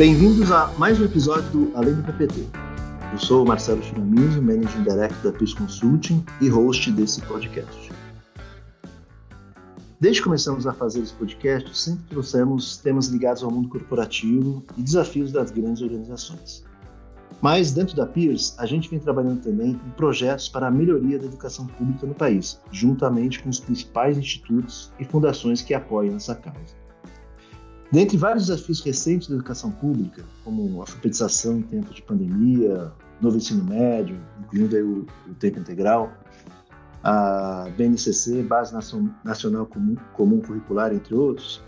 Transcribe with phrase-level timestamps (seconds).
[0.00, 2.46] Bem-vindos a mais um episódio do Além do PPT.
[3.12, 7.92] Eu sou o Marcelo Chiramizo, Managing Director da PIS Consulting e host desse podcast.
[10.00, 14.82] Desde que começamos a fazer esse podcast, sempre trouxemos temas ligados ao mundo corporativo e
[14.82, 16.64] desafios das grandes organizações.
[17.42, 21.26] Mas, dentro da Peers, a gente vem trabalhando também em projetos para a melhoria da
[21.26, 26.80] educação pública no país, juntamente com os principais institutos e fundações que apoiam essa causa.
[27.92, 33.64] Dentre vários desafios recentes da educação pública, como alfabetização em tempos de pandemia, novo ensino
[33.64, 36.12] médio, incluindo o, o tempo integral,
[37.02, 38.72] a BNCC, Base
[39.24, 41.62] Nacional Comum, Comum Curricular, entre outros,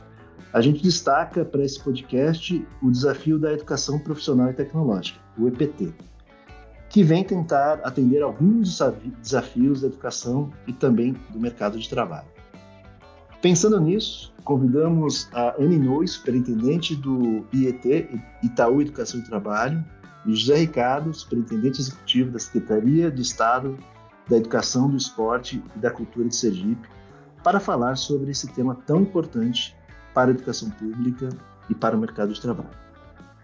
[0.52, 5.92] a gente destaca para esse podcast o desafio da educação profissional e tecnológica, o EPT,
[6.90, 8.78] que vem tentar atender alguns
[9.20, 12.28] desafios da educação e também do mercado de trabalho.
[13.42, 18.08] Pensando nisso, convidamos a Anne Inoue, superintendente do IET,
[18.40, 19.84] Itaú Educação e Trabalho,
[20.24, 23.76] e José Ricardo, superintendente executivo da Secretaria de Estado
[24.30, 26.88] da Educação, do Esporte e da Cultura de Sergipe,
[27.42, 29.76] para falar sobre esse tema tão importante
[30.14, 31.28] para a educação pública
[31.68, 32.70] e para o mercado de trabalho.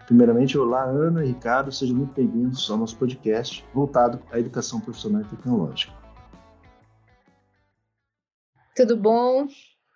[0.07, 5.23] Primeiramente, olá Ana e Ricardo, sejam muito bem-vindos ao nosso podcast voltado à educação profissional
[5.23, 5.93] e tecnológica.
[8.77, 9.49] Tudo bom?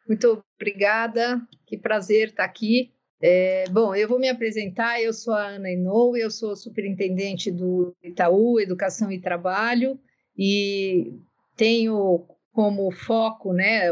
[0.06, 2.92] Muito obrigada, que prazer estar aqui.
[3.20, 7.95] É, bom, eu vou me apresentar, eu sou a Ana Inou, eu sou superintendente do
[8.03, 9.97] Itaú Educação e Trabalho
[10.36, 11.14] e
[11.56, 13.91] tenho como foco, né,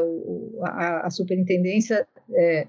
[0.62, 2.66] a, a, superintendência é,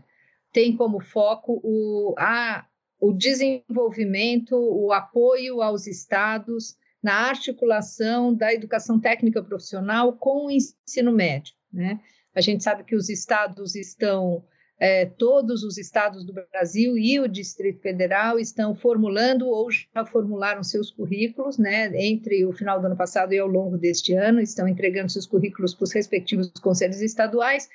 [0.53, 2.65] tem como foco o, a,
[2.99, 11.11] o desenvolvimento, o apoio aos estados na articulação da educação técnica profissional com o ensino
[11.11, 11.99] médio, né?
[12.35, 14.43] A gente sabe que os estados estão,
[14.79, 20.63] é, todos os estados do Brasil e o Distrito Federal estão formulando ou já formularam
[20.63, 24.67] seus currículos, né, entre o final do ano passado e ao longo deste ano, estão
[24.67, 27.67] entregando seus currículos para os respectivos conselhos estaduais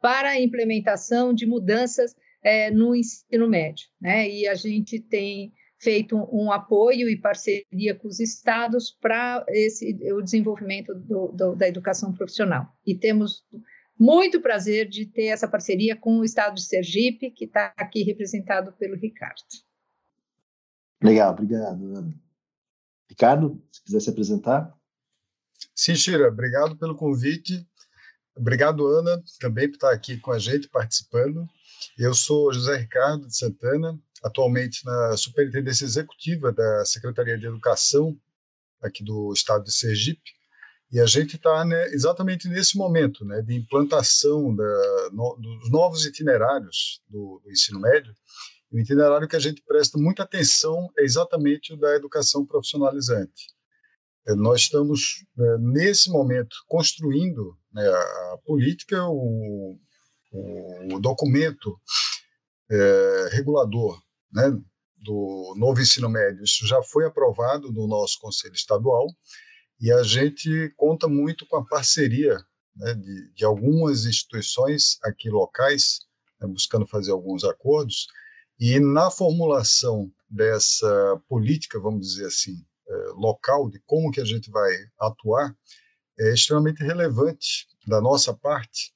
[0.00, 6.14] para a implementação de mudanças é, no ensino médio, né, e a gente tem feito
[6.30, 12.12] um, apoio e parceria com os estados para esse o desenvolvimento do, do, da educação
[12.12, 12.66] profissional.
[12.86, 13.42] E temos
[14.00, 18.72] muito prazer de ter essa parceria com o Estado de Sergipe, que está aqui representado
[18.72, 19.42] pelo Ricardo.
[21.02, 22.14] Legal, obrigado, Ana.
[23.10, 24.74] Ricardo, se quiser se apresentar.
[25.74, 27.66] Sim, Shira, obrigado pelo convite.
[28.34, 31.46] Obrigado, Ana, também por estar aqui com a gente, participando.
[31.98, 38.18] Eu sou José Ricardo de Santana, atualmente na Superintendência Executiva da Secretaria de Educação
[38.80, 40.39] aqui do Estado de Sergipe.
[40.92, 46.04] E a gente está né, exatamente nesse momento né, de implantação da, no, dos novos
[46.04, 48.12] itinerários do, do, ensino médio.
[48.72, 53.46] o itinerário que a gente presta muita atenção é exatamente o da educação profissionalizante.
[54.26, 59.78] É, nós estamos, né, nesse momento, construindo né, a, política, o,
[60.32, 61.80] o documento
[62.68, 63.96] é, regulador
[64.32, 64.50] né,
[64.96, 66.42] do novo ensino médio.
[66.42, 69.06] Isso já foi aprovado no nosso Conselho Estadual
[69.80, 72.36] e a gente conta muito com a parceria
[72.76, 76.00] né, de, de, algumas instituições aqui locais,
[76.40, 78.06] né, buscando fazer alguns acordos,
[78.58, 84.50] e na formulação dessa política, vamos dizer assim, é, local, de como que a gente
[84.50, 84.70] vai
[85.00, 85.56] atuar,
[86.18, 88.92] é extremamente relevante da nossa parte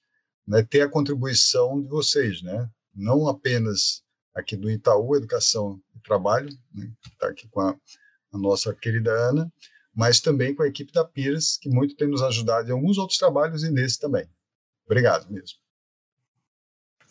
[0.47, 2.69] né, ter a contribuição de vocês, né?
[2.95, 4.03] não apenas
[4.35, 7.71] aqui do Itaú Educação e Trabalho, né, que está aqui com a,
[8.33, 9.51] a nossa querida Ana,
[9.95, 13.19] mas também com a equipe da Pires, que muito tem nos ajudado em alguns outros
[13.19, 14.27] trabalhos e nesse também.
[14.87, 15.59] Obrigado mesmo.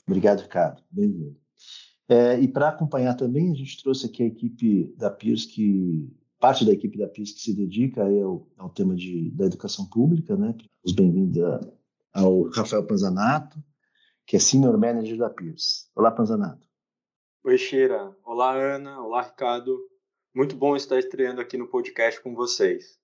[0.06, 0.84] Obrigado, Ricardo.
[0.92, 1.38] Bem-vindo.
[2.10, 6.66] É, e para acompanhar também, a gente trouxe aqui a equipe da Pires, que parte
[6.66, 10.54] da equipe da Pires que se dedica ao, ao tema de, da educação pública, né?
[10.84, 11.42] Os bem-vindos
[12.12, 13.64] ao Rafael Panzanato,
[14.28, 15.90] que é Senior Manager da Pires.
[15.96, 16.68] Olá, Panzanato.
[17.46, 18.16] Oi, Sheila.
[18.26, 19.02] Olá, Ana.
[19.02, 19.78] Olá, Ricardo.
[20.36, 22.98] Muito bom estar estreando aqui no podcast com vocês.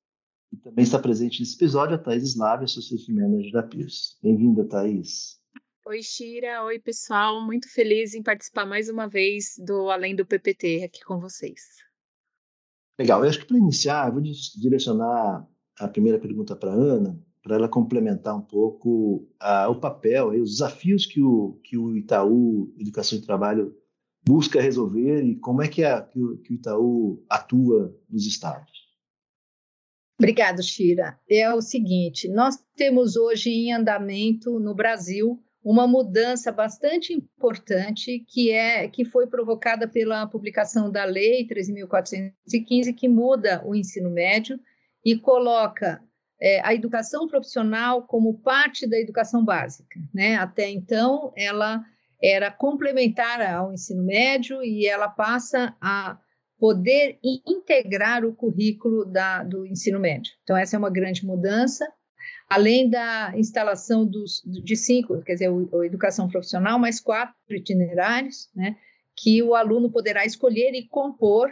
[0.51, 4.15] E também está presente nesse episódio a Thaís Slave, Associate Manager da Pierce.
[4.23, 5.39] Bem-vinda, Thaís.
[5.85, 6.63] Oi, Shira.
[6.63, 7.39] Oi, pessoal.
[7.45, 11.61] Muito feliz em participar mais uma vez do Além do PPT aqui com vocês.
[12.97, 13.23] Legal.
[13.23, 15.47] Eu acho que para iniciar, eu vou direcionar
[15.77, 19.29] a primeira pergunta para a Ana, para ela complementar um pouco
[19.69, 23.78] o papel, os desafios que o, que o Itaú Educação e Trabalho
[24.25, 28.89] busca resolver e como é que, é, que, o, que o Itaú atua nos estados?
[30.19, 31.17] Obrigado, Shira.
[31.29, 38.51] É o seguinte: nós temos hoje em andamento no Brasil uma mudança bastante importante que
[38.51, 44.59] é que foi provocada pela publicação da lei 13.415 que muda o ensino médio
[45.03, 46.01] e coloca
[46.41, 50.35] é, a educação profissional como parte da educação básica, né?
[50.35, 51.83] Até então ela
[52.21, 56.17] era complementar ao ensino médio e ela passa a
[56.57, 60.33] poder integrar o currículo da, do ensino médio.
[60.43, 61.87] Então essa é uma grande mudança
[62.49, 68.75] além da instalação dos, de cinco, quer dizer, a educação profissional, mais quatro itinerários, né,
[69.15, 71.49] que o aluno poderá escolher e compor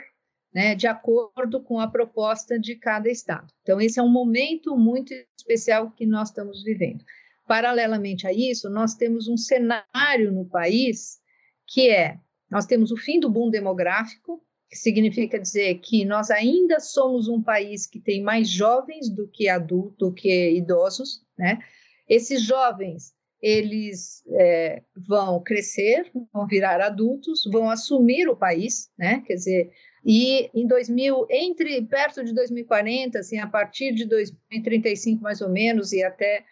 [0.53, 3.47] né, de acordo com a proposta de cada estado.
[3.61, 7.03] Então, esse é um momento muito especial que nós estamos vivendo.
[7.47, 11.17] Paralelamente a isso, nós temos um cenário no país
[11.65, 12.17] que é:
[12.51, 17.41] nós temos o fim do boom demográfico, que significa dizer que nós ainda somos um
[17.41, 21.59] país que tem mais jovens do que adultos, do que idosos, né?
[22.07, 29.23] Esses jovens eles é, vão crescer, vão virar adultos, vão assumir o país, né?
[29.25, 29.71] Quer dizer,
[30.03, 35.91] e em 2000, entre perto de 2040, assim, a partir de 2035 mais ou menos
[35.93, 36.43] e até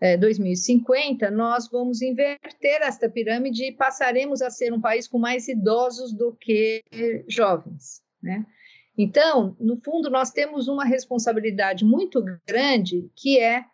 [0.00, 5.46] é, 2050, nós vamos inverter esta pirâmide e passaremos a ser um país com mais
[5.46, 6.82] idosos do que
[7.28, 8.46] jovens, né?
[8.96, 13.64] Então, no fundo, nós temos uma responsabilidade muito grande que é,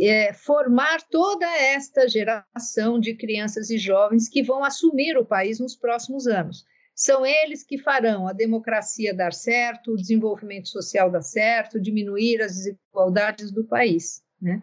[0.00, 5.76] é formar toda esta geração de crianças e jovens que vão assumir o país nos
[5.76, 6.64] próximos anos.
[6.96, 12.52] São eles que farão a democracia dar certo, o desenvolvimento social dar certo, diminuir as
[12.56, 14.22] desigualdades do país.
[14.40, 14.60] Né?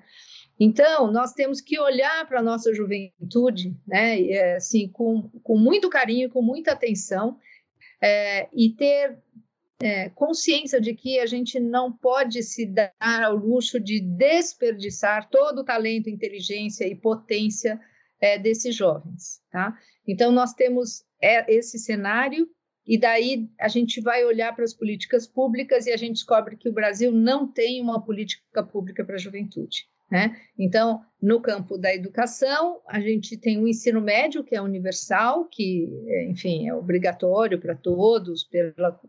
[0.59, 5.89] Então, nós temos que olhar para a nossa juventude, né, é, assim, com, com muito
[5.89, 7.37] carinho, com muita atenção,
[8.01, 9.17] é, e ter
[9.81, 15.59] é, consciência de que a gente não pode se dar ao luxo de desperdiçar todo
[15.59, 17.79] o talento, inteligência e potência
[18.19, 19.77] é, desses jovens, tá?
[20.05, 22.49] Então, nós temos é, esse cenário,
[22.85, 26.67] e daí a gente vai olhar para as políticas públicas e a gente descobre que
[26.67, 29.87] o Brasil não tem uma política pública para a juventude.
[30.11, 30.35] Né?
[30.57, 35.87] Então, no campo da educação, a gente tem o ensino médio, que é universal, que,
[36.27, 38.99] enfim, é obrigatório para todos, pela,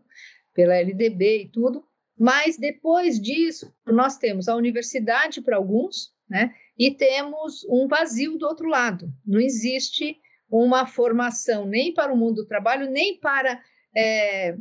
[0.53, 1.83] pela LDB e tudo,
[2.17, 6.53] mas depois disso, nós temos a universidade para alguns, né?
[6.77, 9.11] e temos um vazio do outro lado.
[9.25, 10.17] Não existe
[10.49, 13.61] uma formação nem para o mundo do trabalho, nem para
[13.95, 14.55] é,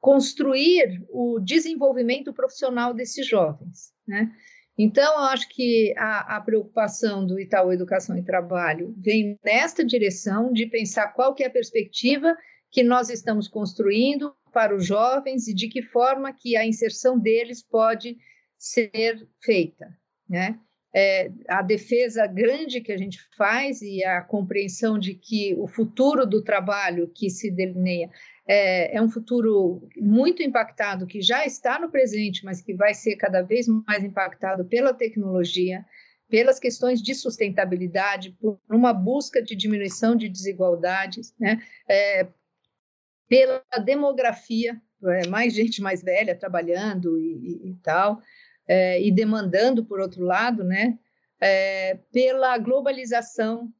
[0.00, 3.92] construir o desenvolvimento profissional desses jovens.
[4.06, 4.30] Né?
[4.76, 10.52] Então, eu acho que a, a, preocupação do Itaú Educação e Trabalho vem nesta direção
[10.52, 12.36] de pensar qual que é a perspectiva
[12.72, 17.62] que nós estamos construindo para os jovens e de que forma que a inserção deles
[17.62, 18.16] pode
[18.58, 19.96] ser feita,
[20.28, 20.58] né?
[20.96, 26.24] É, a defesa grande que a gente faz e a compreensão de que o futuro
[26.24, 28.08] do trabalho que se delineia
[28.46, 33.16] é, é, um futuro muito impactado, que já está no presente, mas que vai ser
[33.16, 35.84] cada vez mais impactado pela tecnologia,
[36.28, 41.62] pelas questões de sustentabilidade, por uma busca de diminuição de desigualdades, né?
[41.88, 42.26] É,
[43.28, 48.20] pela demografia, é, mais gente mais velha trabalhando e, e, e tal,
[48.68, 50.98] é, e demandando, por outro lado, né?
[51.40, 53.72] É, pela globalização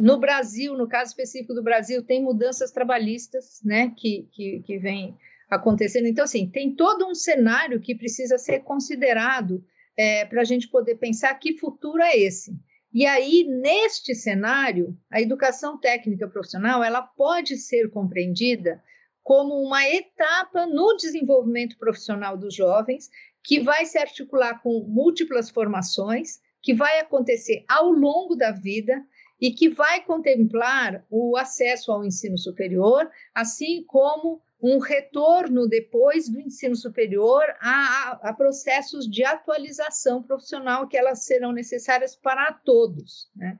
[0.00, 5.16] no Brasil, no caso específico do Brasil, tem mudanças trabalhistas, né, que, que, que vem
[5.48, 6.06] acontecendo.
[6.06, 9.64] Então, assim, tem todo um cenário que precisa ser considerado
[9.96, 12.54] é, para a gente poder pensar que futuro é esse.
[12.92, 18.82] E aí, neste cenário, a educação técnica profissional ela pode ser compreendida
[19.22, 23.10] como uma etapa no desenvolvimento profissional dos jovens,
[23.42, 29.04] que vai se articular com múltiplas formações, que vai acontecer ao longo da vida,
[29.40, 36.40] e que vai contemplar o acesso ao ensino superior, assim como um retorno depois do
[36.40, 43.30] ensino superior a, a, processos de atualização profissional que elas serão necessárias para todos.
[43.36, 43.58] Né?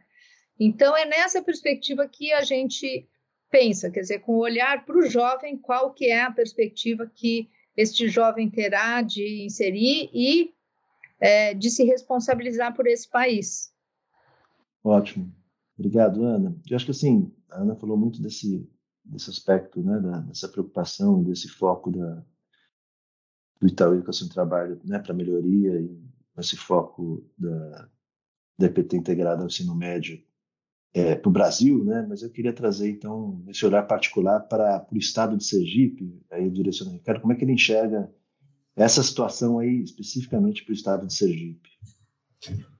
[0.59, 3.07] Então, é nessa perspectiva que a gente
[3.51, 7.49] pensa, quer dizer, com o olhar para o jovem, qual que é a perspectiva que
[7.77, 10.55] este jovem terá de inserir e
[11.21, 13.73] é, de se responsabilizar por esse país.
[14.83, 15.33] Ótimo.
[15.79, 16.57] Obrigado, Ana.
[16.69, 18.69] Eu acho que assim, a Ana falou muito desse,
[19.05, 22.25] desse aspecto, né, da, dessa preocupação, desse foco da,
[23.61, 26.07] do Itaú Educação e Trabalho né, para melhoria e
[26.39, 27.89] esse foco da,
[28.59, 30.23] da EPT integrada ao ensino médio
[30.93, 32.05] é, para o Brasil, né?
[32.09, 36.97] Mas eu queria trazer então esse olhar particular para, o estado de Sergipe, aí direcionando
[36.97, 38.11] ao Ricardo, como é que ele enxerga
[38.75, 41.71] essa situação aí especificamente para o estado de Sergipe?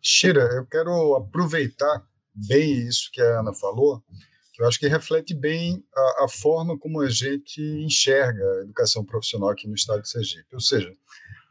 [0.01, 2.07] Shira, eu quero aproveitar
[2.37, 4.03] bem isso que a Ana falou,
[4.53, 9.05] que eu acho que reflete bem a, a, forma como a gente enxerga a educação
[9.05, 10.55] profissional aqui no estado de Sergipe.
[10.55, 10.91] Ou seja,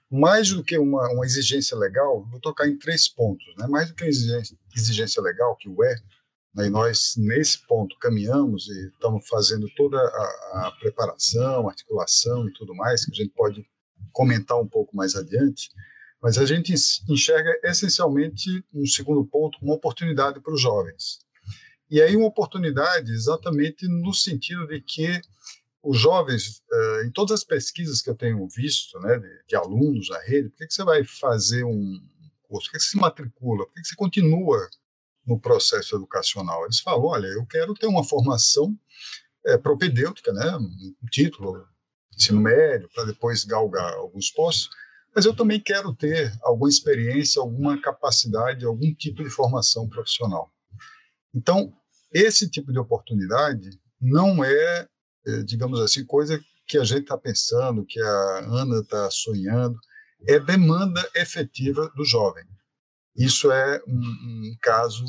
[0.09, 3.45] mais do que uma, uma exigência legal, vou tocar em três pontos.
[3.57, 3.67] Né?
[3.67, 5.95] Mais do que uma exigência, exigência legal, que o é,
[6.55, 6.67] né?
[6.67, 12.73] e nós, nesse ponto, caminhamos e estamos fazendo toda a, a preparação, articulação e tudo
[12.73, 13.65] mais, que a gente pode
[14.11, 15.69] comentar um pouco mais adiante,
[16.21, 16.73] mas a gente
[17.09, 21.19] enxerga essencialmente, um segundo ponto, uma oportunidade para os jovens.
[21.89, 25.21] E aí uma oportunidade exatamente no sentido de que
[25.83, 30.09] os jovens, eh, em todas as pesquisas que eu tenho visto, né, de, de alunos
[30.09, 32.01] na rede, por que, que você vai fazer um
[32.41, 32.67] curso?
[32.67, 33.65] Por que, que você se matricula?
[33.65, 34.67] Por que, que você continua
[35.25, 36.63] no processo educacional?
[36.63, 38.75] Eles falam, olha, eu quero ter uma formação
[39.45, 41.67] é, propedêutica, né, um título,
[42.15, 44.69] ensino médio, para depois galgar alguns postos,
[45.15, 50.51] mas eu também quero ter alguma experiência, alguma capacidade, algum tipo de formação profissional.
[51.33, 51.73] Então,
[52.11, 54.87] esse tipo de oportunidade não é
[55.25, 59.77] é, digamos assim, coisa que a gente está pensando, que a Ana está sonhando,
[60.27, 62.45] é demanda efetiva do jovem.
[63.15, 65.03] Isso é um, um caso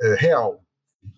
[0.00, 0.64] é, real.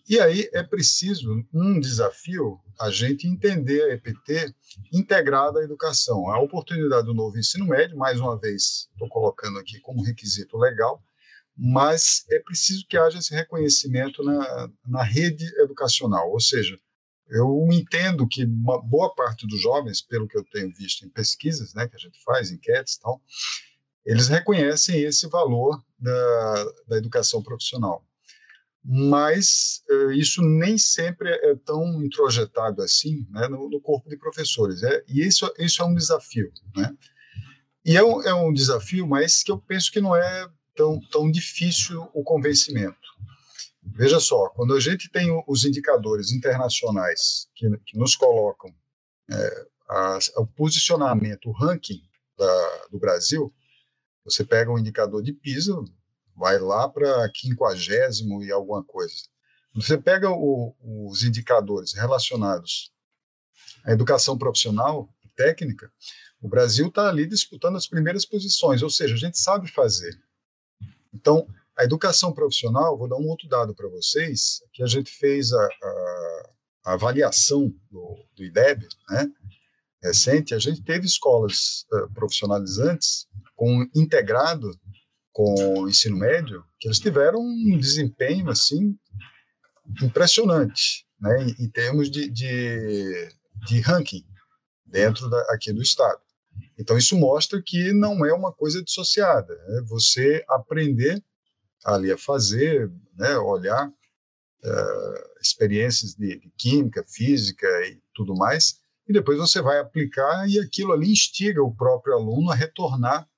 [0.09, 4.55] E aí é preciso um desafio a gente entender a EPT
[4.93, 6.31] integrada à educação.
[6.31, 11.03] A oportunidade do novo ensino médio, mais uma vez, estou colocando aqui como requisito legal,
[11.57, 16.79] mas é preciso que haja esse reconhecimento na, na rede educacional, ou seja,
[17.29, 21.73] eu entendo que uma boa parte dos jovens, pelo que eu tenho visto em pesquisas,
[21.73, 23.23] né, que a gente faz, enquetes e tal,
[24.05, 28.05] eles reconhecem esse valor da, da educação profissional.
[28.85, 34.83] Mas uh, isso nem sempre é tão introjetado assim né, no, no, corpo de professores.
[34.83, 36.53] É, e isso, isso é um desafio.
[36.77, 36.93] Né?
[37.85, 41.31] E é um, é um desafio, mas que eu penso que não é tão, tão
[41.31, 42.99] difícil o convencimento.
[43.85, 48.73] Veja só, quando a gente tem os indicadores internacionais que, que nos colocam
[49.31, 52.01] é, a, o posicionamento, o ranking
[52.39, 53.53] da, do Brasil,
[54.25, 55.75] você pega um indicador de PISA,
[56.37, 59.15] vai lá para quinquagésimo e alguma coisa.
[59.75, 62.93] Você pega o, os indicadores relacionados
[63.85, 65.91] à educação profissional, técnica,
[66.41, 70.21] o Brasil está ali disputando as primeiras posições, ou seja, a gente sabe fazer.
[71.15, 71.47] Então,
[71.79, 75.65] a educação profissional, vou dar um outro dado para vocês, que a gente fez a,
[75.65, 76.51] a,
[76.87, 79.31] a avaliação do, do, IDEB, né,
[80.03, 84.77] recente, a gente teve escolas uh, profissionalizantes com integrado
[85.33, 88.97] com ensino médio, que eles tiveram um desempenho, assim,
[90.03, 93.29] impressionante, né, em, em termos de, de,
[93.67, 94.25] de ranking
[94.85, 96.21] dentro da, aqui do Estado.
[96.79, 99.55] Então, isso mostra que não é uma coisa dissociada.
[99.55, 101.23] É você aprender
[101.85, 109.13] ali a fazer, né, olhar uh, experiências de, de, química, física e tudo mais, e
[109.13, 113.29] depois você vai aplicar e aquilo ali instiga o próprio aluno a retornar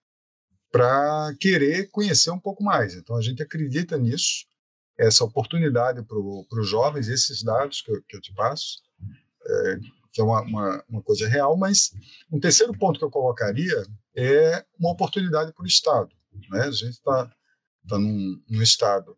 [0.75, 2.97] para querer conhecer um pouco mais.
[2.97, 4.45] Então a gente acredita nisso,
[4.99, 8.83] essa oportunidade para os jovens, esses dados que eu, que eu te passo,
[9.47, 9.79] é,
[10.13, 11.93] que é uma, uma, uma, coisa real, mas
[12.29, 16.11] um terceiro ponto que eu colocaria é uma oportunidade para o Estado.
[16.51, 16.63] Né?
[16.63, 17.33] A gente está
[17.85, 19.17] está num, num, estado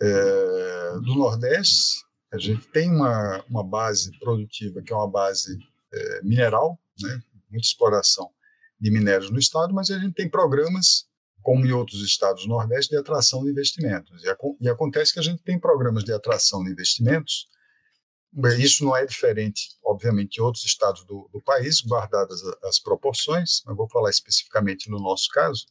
[0.00, 5.58] é, do Nordeste, a gente tem uma, uma base produtiva que é uma base
[5.92, 8.30] é, mineral, né, muita exploração
[8.80, 11.04] de minérios no estado, mas a gente tem programas,
[11.42, 14.22] como em outros estados do Nordeste, de atração de investimentos.
[14.24, 17.48] E, e acontece que a gente tem programas de atração de investimentos,
[18.58, 23.76] isso não é diferente, obviamente, de outros estados do, do país, guardadas as proporções, mas
[23.76, 25.66] vou falar especificamente no nosso caso,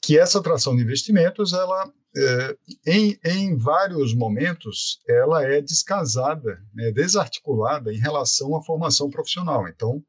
[0.00, 6.90] que essa atração de investimentos, ela, é, em, em vários momentos, ela é descasada, né,
[6.92, 9.68] desarticulada em relação à formação profissional.
[9.68, 10.02] Então,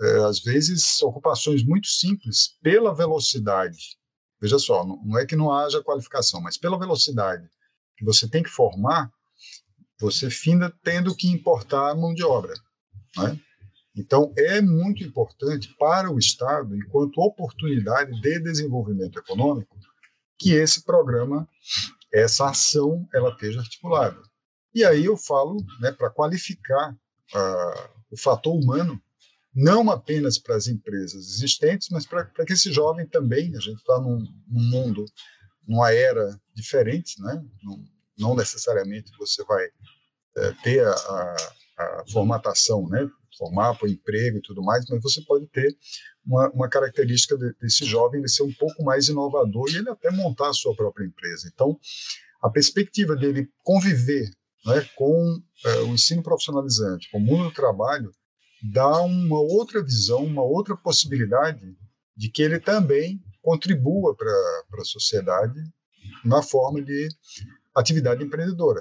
[0.00, 3.98] é, às vezes, ocupações muito simples, pela velocidade,
[4.40, 7.48] veja só, não, não é que não haja qualificação, mas pela velocidade
[7.96, 9.12] que você tem que formar,
[10.00, 12.54] você finda tendo que importar mão de obra.
[13.18, 13.38] Né?
[13.94, 19.76] Então, é muito importante para o Estado, enquanto oportunidade de desenvolvimento econômico,
[20.38, 21.46] que esse programa,
[22.10, 24.22] essa ação, ela esteja articulada.
[24.74, 29.00] E aí eu falo né, para qualificar uh, o fator humano,
[29.54, 34.00] não apenas para as empresas existentes, mas para que esse jovem também, a gente está
[34.00, 35.04] num, num, mundo,
[35.66, 37.42] numa era diferente, né?
[37.62, 37.84] não,
[38.18, 39.64] não necessariamente você vai
[40.36, 41.36] é, ter a, a
[41.80, 43.08] a formatação, né?
[43.38, 45.74] Formar para o emprego e tudo mais, mas você pode ter
[46.24, 50.10] uma, uma característica de, desse jovem de ser um pouco mais inovador e ele até
[50.10, 51.50] montar a sua própria empresa.
[51.52, 51.78] Então,
[52.42, 54.28] a perspectiva dele conviver
[54.66, 58.10] né, com é, o ensino profissionalizante, com o mundo do trabalho,
[58.62, 61.76] dá uma outra visão, uma outra possibilidade
[62.16, 64.30] de que ele também contribua para
[64.80, 65.60] a sociedade
[66.24, 67.08] na forma de
[67.74, 68.80] atividade empreendedora.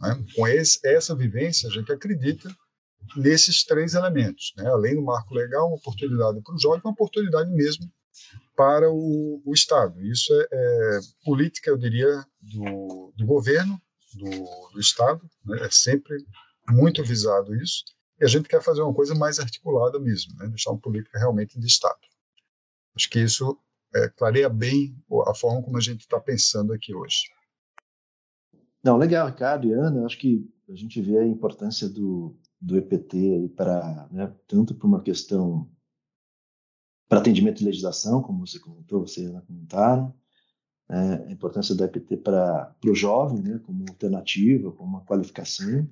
[0.00, 0.24] Né?
[0.34, 2.54] Com esse, essa vivência, a gente acredita
[3.16, 4.52] nesses três elementos.
[4.56, 4.68] Né?
[4.68, 7.90] Além do marco legal, uma oportunidade para o jovem, uma oportunidade mesmo
[8.56, 10.00] para o, o Estado.
[10.04, 13.80] Isso é, é, política, eu diria, do, do governo,
[14.14, 15.66] do, do Estado, né?
[15.66, 16.16] é sempre
[16.70, 17.84] muito visado isso,
[18.20, 20.46] e a gente quer fazer uma coisa mais articulada mesmo, né?
[20.48, 22.00] deixar uma política realmente de Estado.
[22.94, 23.58] Acho que isso
[23.94, 24.96] é, clareia bem
[25.26, 27.30] a forma como a gente está pensando aqui hoje.
[28.82, 33.52] Não, legal, Ricardo e Ana, acho que a gente vê a importância do, do EPT
[33.56, 35.70] para, né, tanto para uma questão
[37.08, 40.14] para atendimento de legislação, como você comentou, você e Ana comentaram,
[40.88, 45.88] né, a importância do EPT para o jovem, né, como alternativa, como uma qualificação,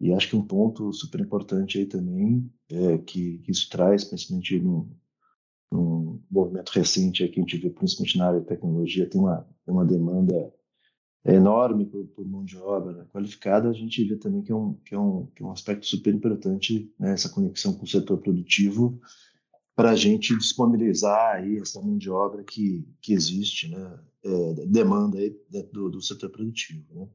[0.00, 4.58] e acho que um ponto super importante aí também é que, que isso traz, principalmente
[4.58, 4.88] no,
[5.70, 9.84] no movimento recente que a gente vê, principalmente na área de tecnologia, tem uma, uma
[9.84, 10.52] demanda
[11.24, 14.94] enorme por, por, mão de obra qualificada, a gente vê também que é um, que
[14.94, 18.98] é um, que é um aspecto super importante, né, essa conexão com o setor produtivo,
[19.76, 25.18] para a gente disponibilizar aí essa mão de obra que, que existe, né, é, demanda
[25.18, 25.36] aí
[25.72, 26.86] do, do setor produtivo.
[26.94, 27.06] Né.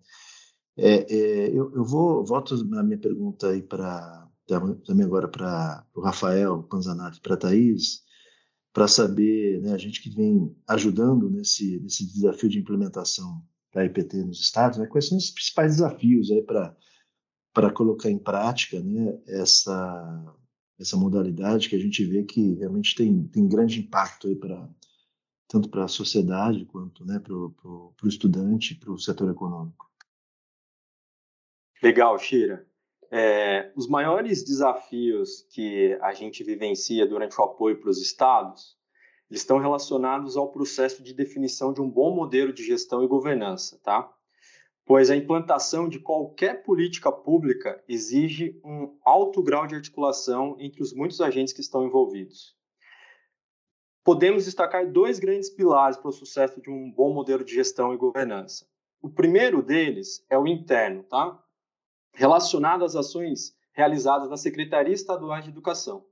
[0.77, 4.25] É, é, eu, eu vou volto na minha pergunta aí para
[4.85, 8.03] também agora para o Rafael Panzanato e para a Thaís,
[8.71, 14.17] para saber, né, a gente que vem ajudando nesse, nesse desafio de implementação da IPT
[14.23, 16.75] nos estados, né, quais são os principais desafios aí para
[17.53, 20.35] para colocar em prática, né, essa
[20.77, 24.69] essa modalidade que a gente vê que realmente tem tem grande impacto aí para
[25.47, 29.89] tanto para a sociedade quanto né, para o estudante, para o setor econômico.
[31.85, 32.65] Legal, Shira.
[33.11, 38.75] É, os maiores desafios que a gente vivencia durante o apoio para os estados
[39.29, 43.79] eles estão relacionados ao processo de definição de um bom modelo de gestão e governança,
[43.83, 44.11] tá?
[44.83, 50.91] Pois a implantação de qualquer política pública exige um alto grau de articulação entre os
[50.91, 52.57] muitos agentes que estão envolvidos.
[54.03, 57.97] Podemos destacar dois grandes pilares para o sucesso de um bom modelo de gestão e
[57.97, 58.67] governança.
[58.99, 61.44] O primeiro deles é o interno, tá?
[62.15, 66.05] Relacionado às ações realizadas na Secretaria Estadual de Educação.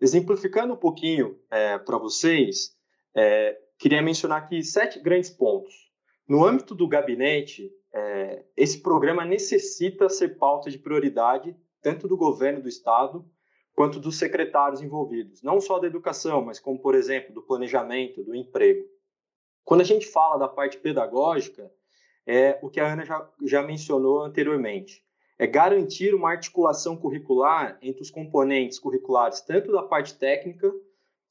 [0.00, 2.76] Exemplificando um pouquinho é, para vocês,
[3.14, 5.72] é, queria mencionar aqui sete grandes pontos.
[6.28, 12.60] No âmbito do gabinete, é, esse programa necessita ser pauta de prioridade tanto do governo
[12.60, 13.24] do estado
[13.72, 18.34] quanto dos secretários envolvidos, não só da educação, mas como, por exemplo, do planejamento, do
[18.34, 18.84] emprego.
[19.62, 21.70] Quando a gente fala da parte pedagógica,
[22.26, 25.05] é o que a Ana já, já mencionou anteriormente
[25.38, 30.72] é garantir uma articulação curricular entre os componentes curriculares, tanto da parte técnica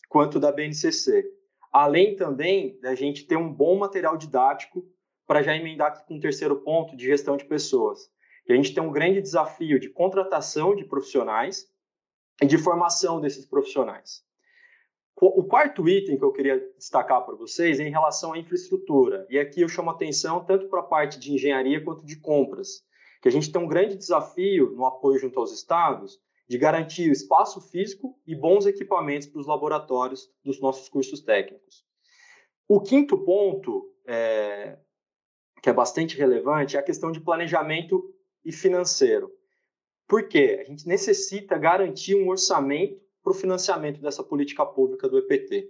[0.10, 1.26] quanto da BNCC.
[1.72, 4.86] Além também da gente ter um bom material didático
[5.28, 8.10] para já emendar aqui com o terceiro ponto de gestão de pessoas.
[8.48, 11.68] E a gente tem um grande desafio de contratação de profissionais
[12.42, 14.24] e de formação desses profissionais.
[15.18, 19.26] O quarto item que eu queria destacar para vocês é em relação à infraestrutura.
[19.30, 22.84] E aqui eu chamo atenção tanto para a parte de engenharia quanto de compras
[23.26, 27.60] que a gente tem um grande desafio no apoio junto aos estados de garantir espaço
[27.60, 31.84] físico e bons equipamentos para os laboratórios dos nossos cursos técnicos.
[32.68, 34.78] O quinto ponto, é,
[35.60, 38.14] que é bastante relevante, é a questão de planejamento
[38.46, 39.32] e financeiro.
[40.08, 40.60] Por quê?
[40.62, 45.68] A gente necessita garantir um orçamento para o financiamento dessa política pública do EPT.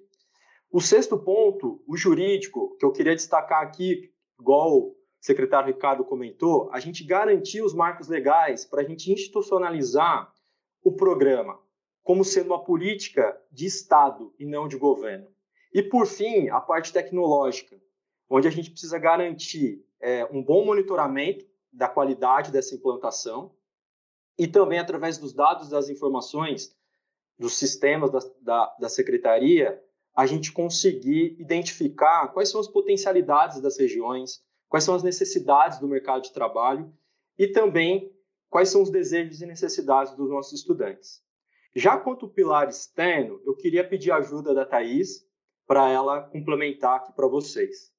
[0.69, 4.93] O sexto ponto, o jurídico, que eu queria destacar aqui, igual
[5.25, 10.31] secretário Ricardo comentou, a gente garantir os marcos legais para a gente institucionalizar
[10.83, 11.59] o programa
[12.03, 15.27] como sendo uma política de Estado e não de governo.
[15.73, 17.75] E, por fim, a parte tecnológica,
[18.29, 23.51] onde a gente precisa garantir é, um bom monitoramento da qualidade dessa implantação
[24.37, 26.75] e também, através dos dados das informações
[27.39, 29.83] dos sistemas da, da, da secretaria,
[30.15, 35.87] a gente conseguir identificar quais são as potencialidades das regiões, quais são as necessidades do
[35.87, 36.93] mercado de trabalho
[37.37, 38.13] e também
[38.49, 41.21] quais são os desejos e necessidades dos nossos estudantes.
[41.75, 45.25] Já quanto ao pilar externo, eu queria pedir a ajuda da Thais
[45.67, 47.93] para ela complementar aqui para vocês.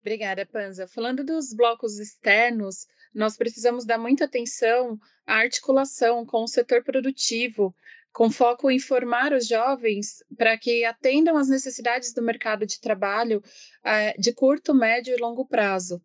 [0.00, 0.86] Obrigada, Panza.
[0.86, 7.74] Falando dos blocos externos, nós precisamos dar muita atenção à articulação com o setor produtivo,
[8.12, 13.42] com foco em formar os jovens para que atendam às necessidades do mercado de trabalho
[13.84, 16.02] eh, de curto, médio e longo prazo.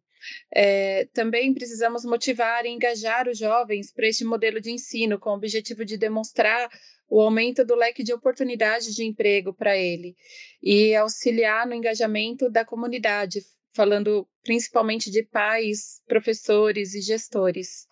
[0.53, 5.35] É, também precisamos motivar e engajar os jovens para este modelo de ensino, com o
[5.35, 6.69] objetivo de demonstrar
[7.07, 10.15] o aumento do leque de oportunidades de emprego para ele
[10.61, 13.41] e auxiliar no engajamento da comunidade,
[13.73, 17.87] falando principalmente de pais, professores e gestores.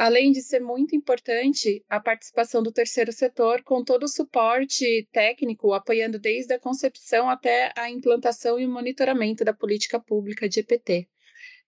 [0.00, 5.74] Além de ser muito importante a participação do terceiro setor, com todo o suporte técnico,
[5.74, 11.06] apoiando desde a concepção até a implantação e monitoramento da política pública de EPT.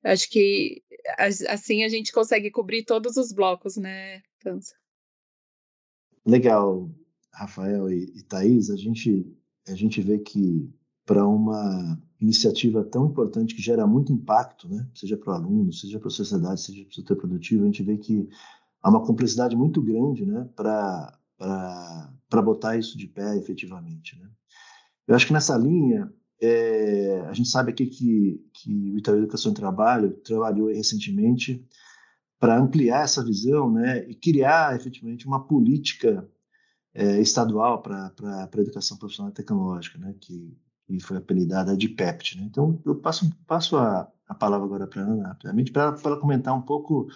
[0.03, 0.83] Acho que
[1.47, 4.75] assim a gente consegue cobrir todos os blocos, né, Tança?
[6.25, 6.90] Legal,
[7.35, 9.31] Rafael e, e Thaís, a gente,
[9.68, 10.73] a gente vê que
[11.05, 14.87] para uma iniciativa tão importante que gera muito impacto, né?
[14.94, 17.82] seja para o aluno, seja para a sociedade, seja para o setor produtivo, a gente
[17.82, 18.28] vê que
[18.80, 20.48] há uma complexidade muito grande né?
[20.54, 24.16] para botar isso de pé efetivamente.
[24.18, 24.28] Né?
[25.08, 29.50] Eu acho que nessa linha, é, a gente sabe aqui que, que o Itaú Educação
[29.50, 31.66] e Trabalho trabalhou recentemente
[32.38, 34.08] para ampliar essa visão né?
[34.08, 36.28] e criar efetivamente uma política
[36.94, 40.14] é, estadual para a educação profissional e tecnológica, né?
[40.20, 40.56] que
[40.88, 42.38] e foi apelidada de PEPT.
[42.38, 42.45] Né?
[42.45, 46.55] Então, eu passo, passo a, a palavra agora para a Ana, rapidamente, para ela comentar
[46.55, 47.09] um pouco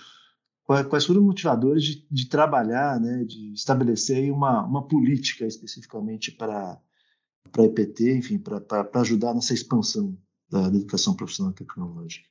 [0.65, 6.79] quais, foram os motivadores de, de trabalhar, né, de estabelecer uma, uma política especificamente para
[7.57, 10.19] a EPT, enfim, para ajudar nessa expansão
[10.51, 12.29] da, da educação profissional tecnológica.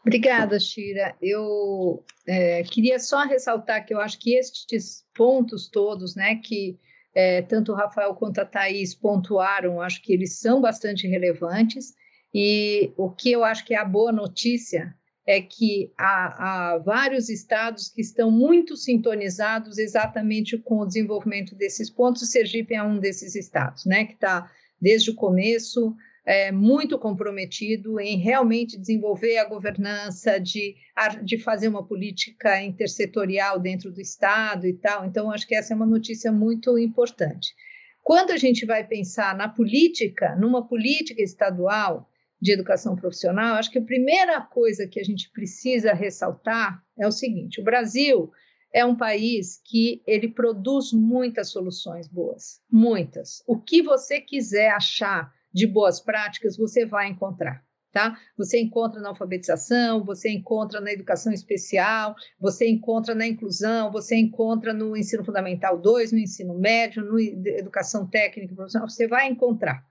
[0.00, 1.14] Obrigada, Shira.
[1.20, 6.78] Eu é, queria só ressaltar que eu acho que estes pontos todos, né, que
[7.14, 11.94] é, tanto o Rafael quanto a Thaís pontuaram, acho que eles são bastante relevantes,
[12.32, 14.94] e o que eu acho que é a boa notícia
[15.26, 21.90] é que há, há, vários estados que estão muito sintonizados exatamente com o desenvolvimento desses
[21.90, 22.22] pontos.
[22.22, 25.94] O Sergipe é um desses estados, né, que está desde o começo
[26.30, 30.76] é, muito comprometido em realmente desenvolver a governança, de,
[31.24, 35.04] de fazer uma política intersetorial dentro do Estado e tal.
[35.04, 37.52] Então, acho que essa é uma notícia muito importante.
[38.00, 42.08] Quando a gente vai pensar na política, numa política estadual
[42.40, 47.12] de educação profissional, acho que a primeira coisa que a gente precisa ressaltar é o
[47.12, 48.30] seguinte: o Brasil
[48.72, 53.42] é um país que ele produz muitas soluções boas, muitas.
[53.48, 57.64] O que você quiser achar de boas práticas você vai encontrar.
[57.92, 58.16] Tá?
[58.38, 64.72] Você encontra na alfabetização, você encontra na educação especial, você encontra na inclusão, você encontra
[64.72, 69.84] no ensino fundamental 2, no ensino médio, no educação técnica profissional, você vai encontrar.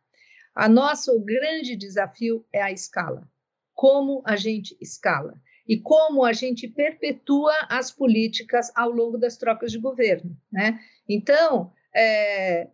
[0.55, 3.29] A nosso grande desafio é a escala.
[3.73, 5.33] Como a gente escala
[5.67, 10.79] e como a gente perpetua as políticas ao longo das trocas de governo, né?
[11.07, 12.69] Então, é,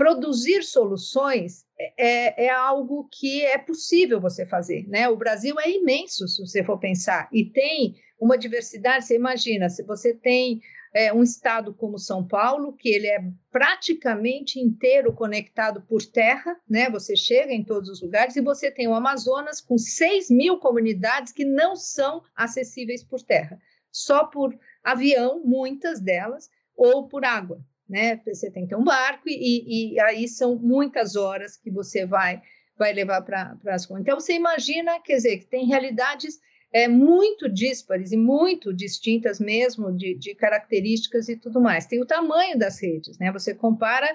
[0.00, 1.66] produzir soluções
[1.98, 5.06] é, é, algo que é possível você fazer, né?
[5.10, 9.04] O Brasil é imenso, se você for pensar, e tem uma diversidade.
[9.04, 10.58] Você imagina, se você tem
[10.94, 13.18] é, um estado como São Paulo, que ele é
[13.52, 16.88] praticamente inteiro conectado por terra, né?
[16.88, 21.30] Você chega em todos os lugares, e você tem o Amazonas com 6 mil comunidades
[21.30, 23.60] que não são acessíveis por terra,
[23.92, 28.20] só por avião, muitas delas, ou por água né?
[28.24, 32.40] Você tem que ter um barco e, e aí são muitas horas que você vai
[32.78, 34.00] vai levar para as coisas.
[34.00, 36.38] Então você imagina, quer dizer, que tem realidades
[36.72, 41.84] é, muito díspares e muito distintas mesmo de, de características e tudo mais.
[41.84, 43.30] Tem o tamanho das redes, né?
[43.32, 44.08] Você compara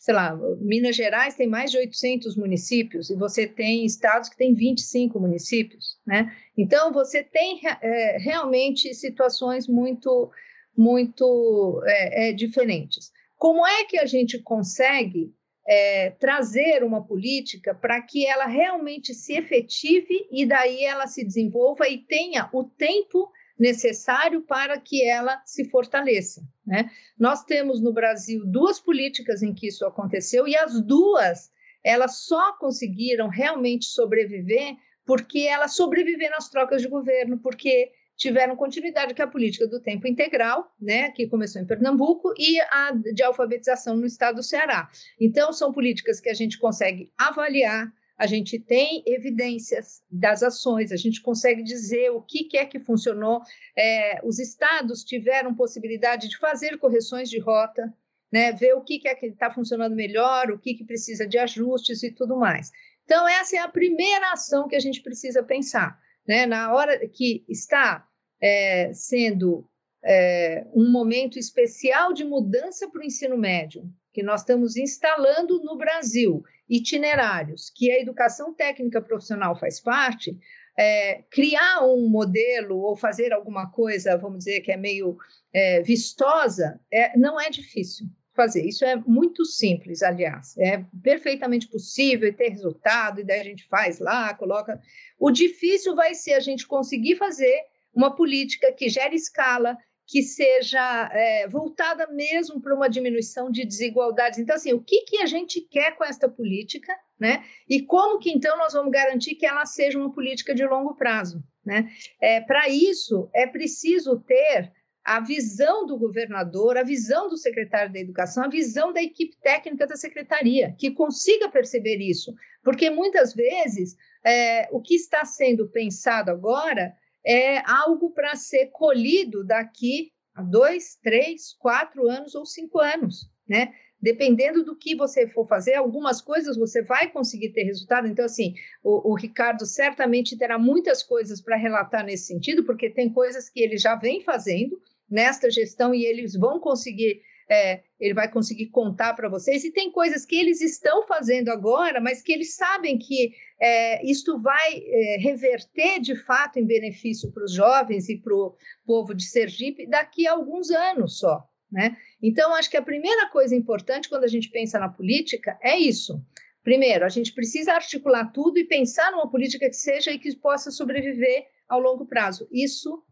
[0.00, 4.54] sei lá, Minas Gerais tem mais de 800 municípios e você tem estados que têm
[4.54, 6.34] 25 municípios, né?
[6.56, 10.30] Então, você tem é, realmente situações muito,
[10.74, 13.12] muito é, é, diferentes.
[13.40, 15.34] Como é que a gente consegue
[15.66, 21.88] é, trazer uma política para que ela realmente se efetive e daí ela se desenvolva
[21.88, 26.42] e tenha o tempo necessário para que ela se fortaleça.
[26.66, 26.90] Né?
[27.18, 31.50] Nós temos no Brasil duas políticas em que isso aconteceu e as duas
[31.82, 34.76] elas só conseguiram realmente sobreviver
[35.06, 40.06] porque elas sobreviveram às trocas de governo, porque tiveram continuidade, que a política do tempo
[40.06, 44.90] integral, né, que começou em Pernambuco, e a de alfabetização no estado do Ceará.
[45.18, 50.96] Então, são políticas que a gente consegue avaliar, a gente tem evidências das ações, a
[50.96, 53.40] gente consegue dizer o que, é que funcionou.
[53.74, 57.90] É, os estados tiveram possibilidade de fazer correções de rota,
[58.30, 62.02] né, ver o que é que está funcionando melhor, o que, que precisa de ajustes
[62.02, 62.70] e tudo mais.
[63.04, 67.44] Então, essa é a primeira ação que a gente precisa pensar né, na hora que
[67.48, 68.06] está
[68.40, 69.68] é, sendo
[70.04, 75.76] é, um momento especial de mudança para o ensino médio, que nós estamos instalando no
[75.76, 80.38] Brasil, itinerários, que a educação técnica profissional faz parte,
[80.78, 85.18] é, criar um modelo ou fazer alguma coisa, vamos dizer, que é meio
[85.52, 88.64] é, vistosa, é, não é difícil fazer.
[88.64, 90.56] Isso é muito simples, aliás.
[90.56, 94.80] É perfeitamente possível e ter resultado, e daí a gente faz lá, coloca.
[95.18, 97.60] O difícil vai ser a gente conseguir fazer
[97.94, 99.76] uma política que gere escala,
[100.06, 104.40] que seja é, voltada mesmo para uma diminuição de desigualdades.
[104.40, 107.44] Então, assim, o que, que a gente quer com esta política, né?
[107.68, 111.42] E como que então nós vamos garantir que ela seja uma política de longo prazo,
[111.64, 111.88] né?
[112.20, 114.72] É, para isso é preciso ter
[115.04, 119.86] a visão do governador, a visão do secretário da Educação, a visão da equipe técnica
[119.86, 126.30] da secretaria, que consiga perceber isso, porque muitas vezes é, o que está sendo pensado
[126.30, 126.92] agora
[127.24, 133.72] é algo para ser colhido daqui a dois, três, quatro anos ou cinco anos, né?
[134.00, 138.06] Dependendo do que você for fazer, algumas coisas você vai conseguir ter resultado.
[138.06, 143.12] Então, assim, o, o Ricardo certamente terá muitas coisas para relatar nesse sentido, porque tem
[143.12, 148.30] coisas que ele já vem fazendo nesta gestão e eles vão conseguir é, ele vai
[148.30, 149.64] conseguir contar para vocês.
[149.64, 154.40] E tem coisas que eles estão fazendo agora, mas que eles sabem que é, isto
[154.40, 158.54] vai é, reverter de fato em benefício para os jovens e para o
[158.86, 161.44] povo de Sergipe daqui a alguns anos só.
[161.70, 161.96] Né?
[162.22, 166.24] Então, acho que a primeira coisa importante quando a gente pensa na política é isso.
[166.62, 170.70] Primeiro, a gente precisa articular tudo e pensar numa política que seja e que possa
[170.70, 172.46] sobreviver ao longo prazo.
[172.52, 173.02] Isso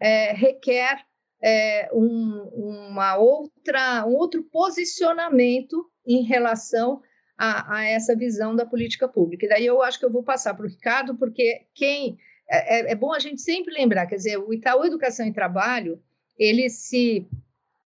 [0.00, 1.04] é, requer
[1.44, 7.02] é, um, uma outra, um outro posicionamento em relação
[7.36, 9.44] a, a, essa visão da política pública.
[9.44, 12.16] E daí eu acho que eu vou passar para o Ricardo, porque quem
[12.48, 16.02] é, é, é, bom a gente sempre lembrar, quer dizer, o Itaú Educação e Trabalho
[16.38, 17.28] ele se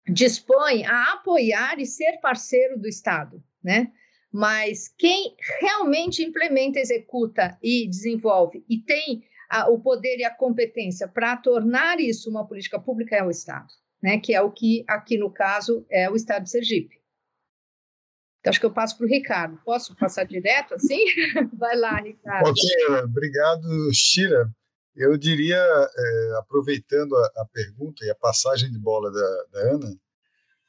[0.05, 3.91] dispõe a apoiar e ser parceiro do Estado, né?
[4.31, 11.07] Mas quem realmente implementa, executa e desenvolve e tem a, o poder e a competência
[11.07, 13.67] para tornar isso uma política pública é o Estado,
[14.01, 14.19] né?
[14.19, 16.97] que é o que aqui no caso é o Estado de Sergipe.
[18.39, 19.59] Então, acho que eu passo para o Ricardo.
[19.65, 21.03] Posso passar direto assim?
[21.53, 22.49] Vai lá, Ricardo.
[22.49, 22.63] Ok,
[23.03, 24.49] obrigado, Shira.
[24.95, 29.95] Eu diria, é, aproveitando a, a, pergunta e a passagem de bola da, da Ana,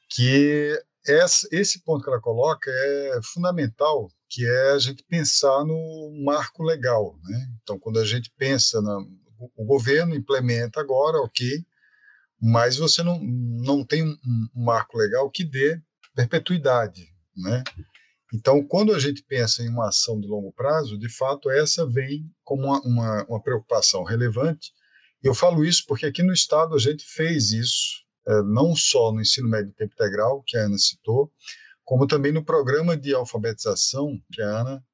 [0.09, 6.23] que essa, esse ponto que ela coloca é fundamental que é a gente pensar no
[6.23, 7.17] marco legal.
[7.23, 7.49] Né?
[7.63, 8.97] Então, quando a gente pensa, na,
[9.55, 11.65] o governo implementa agora, ok,
[12.41, 14.17] mas você não, não tem um,
[14.55, 15.81] um marco legal que dê
[16.15, 17.07] perpetuidade.
[17.35, 17.63] Né?
[18.33, 22.29] Então, quando a gente pensa em uma ação de longo prazo, de fato, essa vem
[22.43, 24.71] como uma, uma, uma preocupação relevante.
[25.23, 29.21] Eu falo isso porque aqui no Estado a gente fez isso, é, não só no
[29.21, 31.31] ensino médio tempo integral, que a Ana citou,
[31.89, 34.85] como também no programa de alfabetização que a Ana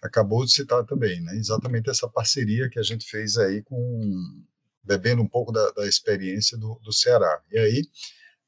[0.00, 1.34] acabou de citar também, né?
[1.34, 4.44] Exatamente essa parceria que a gente fez aí com
[4.84, 7.42] bebendo um pouco da, da experiência do, do, Ceará.
[7.50, 7.82] E aí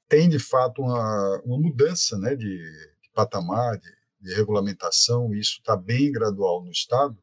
[0.08, 3.90] tem de fato uma, uma mudança, né, de, de patamar, de,
[4.20, 5.34] de, regulamentação.
[5.34, 7.18] E isso está bem gradual no estado.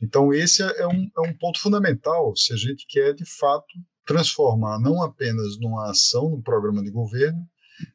[0.00, 3.66] Então esse é, é um, é um ponto fundamental se a gente quer de fato
[4.06, 7.44] transformar não apenas numa ação, num programa de governo,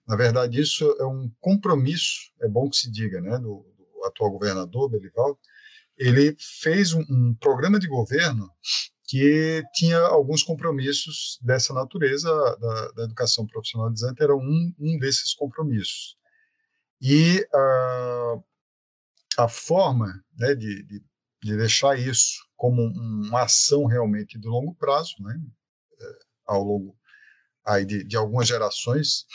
[0.07, 4.31] na verdade, isso é um compromisso, é bom que se diga, né, do, do atual
[4.31, 5.39] governador, Belivaldo.
[5.97, 8.49] Ele fez um, um programa de governo
[9.09, 12.29] que tinha alguns compromissos dessa natureza,
[12.61, 16.15] da, da educação profissionalizante era um, um desses compromissos.
[17.01, 18.35] E a,
[19.39, 21.03] a forma né, de, de,
[21.41, 25.41] de, deixar isso como uma ação realmente de longo prazo, né,
[25.99, 26.95] é, ao longo
[27.65, 29.25] aí de, de algumas gerações,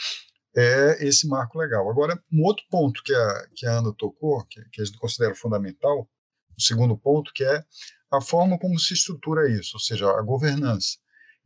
[0.57, 1.89] é esse marco legal.
[1.91, 5.35] Agora, um outro ponto que a, que a Ana tocou, que, que a gente considera
[5.35, 6.09] fundamental,
[6.57, 7.65] o segundo ponto, que é
[8.13, 10.97] a forma como se estrutura isso, ou seja, a governança.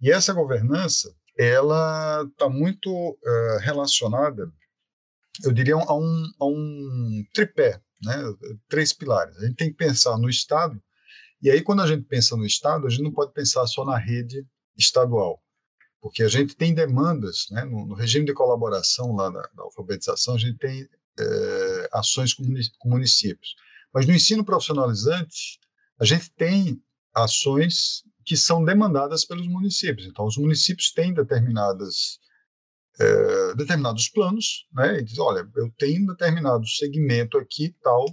[0.00, 4.52] E essa governança, ela está muito uh, relacionada,
[5.42, 8.14] eu diria, a um, a um tripé, né?
[8.68, 9.36] três pilares.
[9.38, 10.80] A gente tem que pensar no Estado,
[11.40, 13.96] e aí quando a gente pensa no Estado, a gente não pode pensar só na
[13.96, 15.42] rede estadual
[16.00, 20.38] porque a gente tem demandas, né, no, no regime de colaboração lá da, alfabetização, a
[20.38, 22.44] gente tem é, ações com,
[22.78, 23.54] com municípios.
[23.92, 25.58] Mas no ensino profissionalizante,
[25.98, 26.80] a gente tem
[27.14, 30.06] ações que são demandadas pelos municípios.
[30.06, 32.20] Então, os municípios têm determinadas
[33.00, 34.98] é, determinados planos, né?
[34.98, 38.04] E diz, olha, eu tenho determinado segmento aqui tal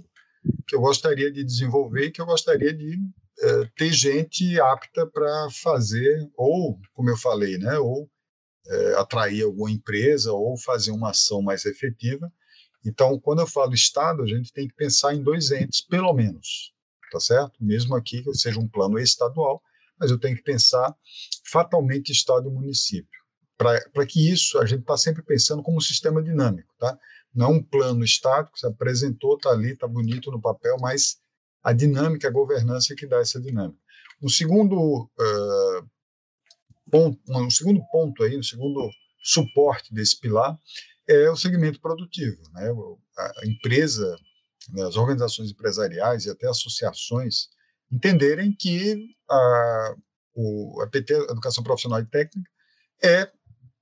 [0.66, 2.96] que eu gostaria de desenvolver, que eu gostaria de
[3.38, 8.08] é, ter gente apta para fazer, ou, como eu falei, né, ou
[8.66, 12.32] é, atrair alguma empresa, ou fazer uma ação mais efetiva.
[12.84, 16.72] Então, quando eu falo Estado, a gente tem que pensar em dois entes, pelo menos,
[17.10, 17.52] tá certo?
[17.60, 19.62] Mesmo aqui que seja um plano estadual,
[19.98, 20.94] mas eu tenho que pensar
[21.50, 23.20] fatalmente Estado e município.
[23.56, 26.98] Para que isso, a gente está sempre pensando como um sistema dinâmico, tá?
[27.34, 31.18] Não um plano estático, se apresentou, está ali, está bonito no papel, mas
[31.66, 33.82] a dinâmica, a governança que dá essa dinâmica.
[34.22, 35.90] Um segundo uh,
[36.88, 38.88] ponto, um segundo ponto aí, um segundo
[39.20, 40.56] suporte desse pilar
[41.08, 42.70] é o segmento produtivo, né?
[43.18, 44.16] A empresa,
[44.68, 47.48] né, as organizações empresariais e até associações
[47.90, 49.96] entenderem que a,
[50.34, 52.48] o, a PT, Educação Profissional e Técnica,
[53.02, 53.28] é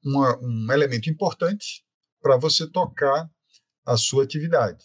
[0.03, 1.85] uma, um elemento importante
[2.23, 3.31] para você tocar
[3.85, 4.83] a sua atividade.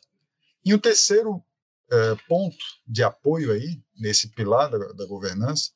[0.65, 1.41] E o terceiro
[1.91, 5.71] é, ponto de apoio aí, nesse pilar da, da governança,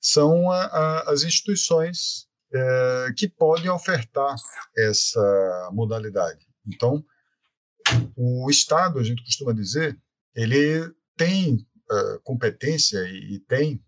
[0.00, 4.34] são a, a, as instituições é, que podem ofertar
[4.76, 6.46] essa modalidade.
[6.66, 7.04] Então,
[8.16, 9.98] o Estado, a gente costuma dizer,
[10.34, 13.82] ele tem uh, competência e, e, tem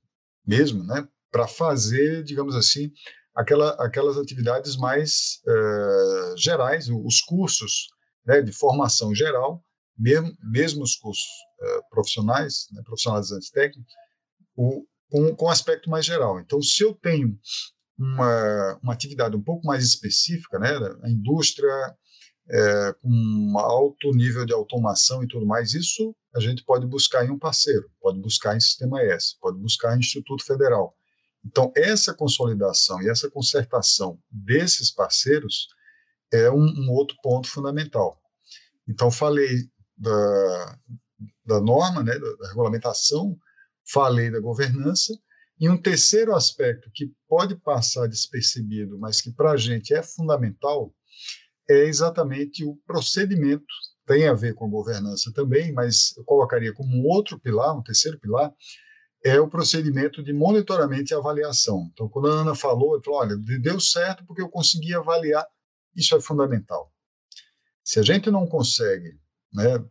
[0.47, 2.91] mesmo, né, para fazer, digamos assim,
[3.35, 7.89] aquela, aquelas atividades mais uh, gerais, os cursos
[8.27, 9.63] né, de formação geral,
[10.01, 11.29] mesmo, mesmo os cursos
[11.61, 13.93] uh, profissionais, né, profissionalizantes técnicos,
[14.57, 16.41] o, com, com aspecto mais geral.
[16.41, 17.39] Então, se eu tenho
[17.99, 20.71] uma, uma atividade um pouco mais específica, né,
[21.03, 21.95] a indústria
[22.49, 27.25] é, com um alto nível de automação e tudo mais, isso a gente pode buscar
[27.25, 30.97] em um parceiro, pode buscar em Sistema S, pode buscar em Instituto Federal.
[31.45, 35.69] Então, essa consolidação e essa concertação desses parceiros
[36.33, 38.21] é um, um outro ponto fundamental.
[38.89, 39.69] Então, falei
[40.01, 40.79] da,
[41.45, 43.39] da norma, né, da, regulamentação,
[43.93, 45.13] falei da governança,
[45.59, 50.95] e um terceiro aspecto que pode passar despercebido, mas que para a gente é fundamental,
[51.69, 53.67] é exatamente o procedimento.
[54.07, 58.19] Tem a ver com a governança também, mas eu colocaria como outro pilar, um terceiro
[58.19, 58.51] pilar,
[59.23, 61.91] é o procedimento de monitoramento e avaliação.
[61.93, 65.47] Então, quando a Ana falou, eu falou, olha, deu certo porque eu consegui avaliar,
[65.95, 66.91] isso é fundamental.
[67.85, 69.21] Se a gente não consegue
[69.53, 69.85] né,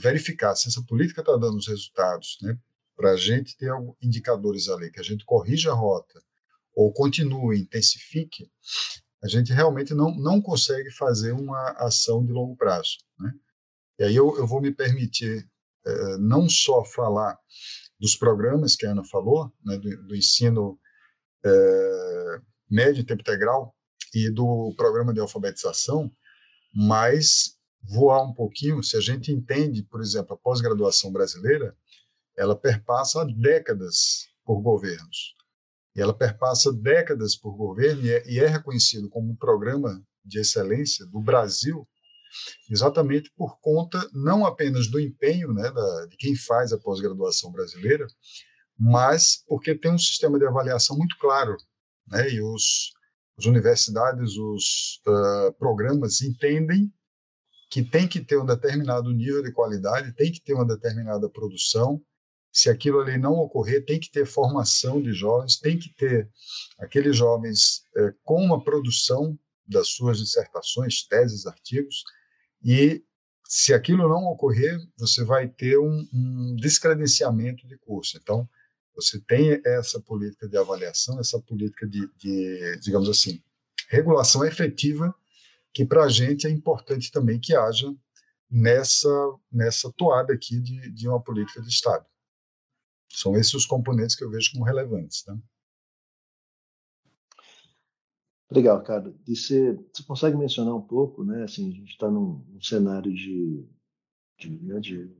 [0.00, 2.58] verificar se essa política está dando os resultados, né,
[2.96, 6.20] para a gente ter indicadores ali, que a gente corrija a rota
[6.74, 8.50] ou continue, intensifique,
[9.22, 12.98] a gente realmente não, não consegue fazer uma ação de longo prazo.
[13.18, 13.32] Né?
[13.98, 15.48] E aí eu, eu vou me permitir
[15.84, 17.36] é, não só falar
[17.98, 20.78] dos programas que a Ana falou, né, do, do ensino
[21.44, 22.40] é,
[22.70, 23.74] médio em tempo integral
[24.14, 26.10] e do programa de alfabetização,
[26.72, 31.76] mas voar um pouquinho, se a gente entende, por exemplo, a pós-graduação brasileira,
[32.36, 35.34] ela perpassa décadas por governos.
[35.96, 40.38] E ela perpassa décadas por governo e é, e é reconhecido como um programa de
[40.40, 41.86] excelência do Brasil
[42.70, 48.06] exatamente por conta não apenas do empenho né, da, de quem faz a pós-graduação brasileira,
[48.78, 51.56] mas porque tem um sistema de avaliação muito claro,
[52.06, 52.92] né, e os,
[53.38, 56.92] as universidades, os uh, programas entendem
[57.70, 62.02] que tem que ter um determinado nível de qualidade, tem que ter uma determinada produção.
[62.50, 66.30] Se aquilo ali não ocorrer, tem que ter formação de jovens, tem que ter
[66.78, 72.02] aqueles jovens eh, com uma produção das suas dissertações, teses, artigos,
[72.64, 73.04] e
[73.46, 78.18] se aquilo não ocorrer, você vai ter um, um descredenciamento de curso.
[78.20, 78.48] Então,
[78.94, 83.42] você tem essa política de avaliação, essa política de, de digamos assim,
[83.88, 85.14] regulação efetiva,
[85.72, 87.94] que para a gente é importante também que haja
[88.50, 89.08] nessa,
[89.50, 92.06] nessa toada aqui de, de uma política de Estado.
[93.10, 95.22] São esses os componentes que eu vejo como relevantes.
[95.22, 95.36] Tá?
[98.50, 99.14] Legal, cara.
[99.26, 101.44] E você, você consegue mencionar um pouco, né?
[101.44, 103.66] Assim, a gente está num, num, cenário de,
[104.38, 105.14] de, né, de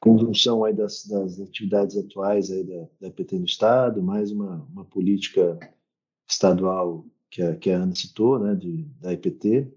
[0.00, 4.84] conjunção aí das, das, atividades atuais aí da, da PT no Estado, mais uma, uma
[4.84, 5.58] política
[6.28, 9.68] estadual que a, que a Ana citou, né, de, da IPT.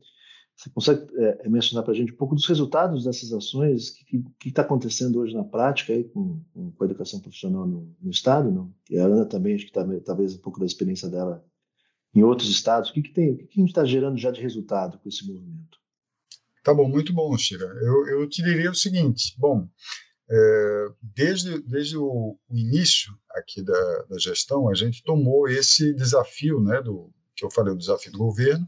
[0.56, 3.90] Você consegue é, é mencionar para a gente um pouco dos resultados dessas ações?
[4.14, 8.12] O que está acontecendo hoje na prática aí com, com a educação profissional no, no
[8.12, 8.52] Estado?
[8.52, 8.72] Não?
[8.92, 11.44] E a Ana também, acho que tá, talvez um pouco da experiência dela
[12.14, 12.92] em outros estados?
[12.92, 13.32] O que, que tem?
[13.32, 15.80] O que, que a gente está gerando já de resultado com esse movimento?
[16.64, 17.66] Tá bom, muito bom, Chira.
[17.66, 19.68] Eu, eu te diria o seguinte: bom,
[20.30, 26.62] é, desde, desde o, o, início aqui da, da, gestão, a gente tomou esse desafio,
[26.62, 28.68] né, do que eu falei, o desafio do governo,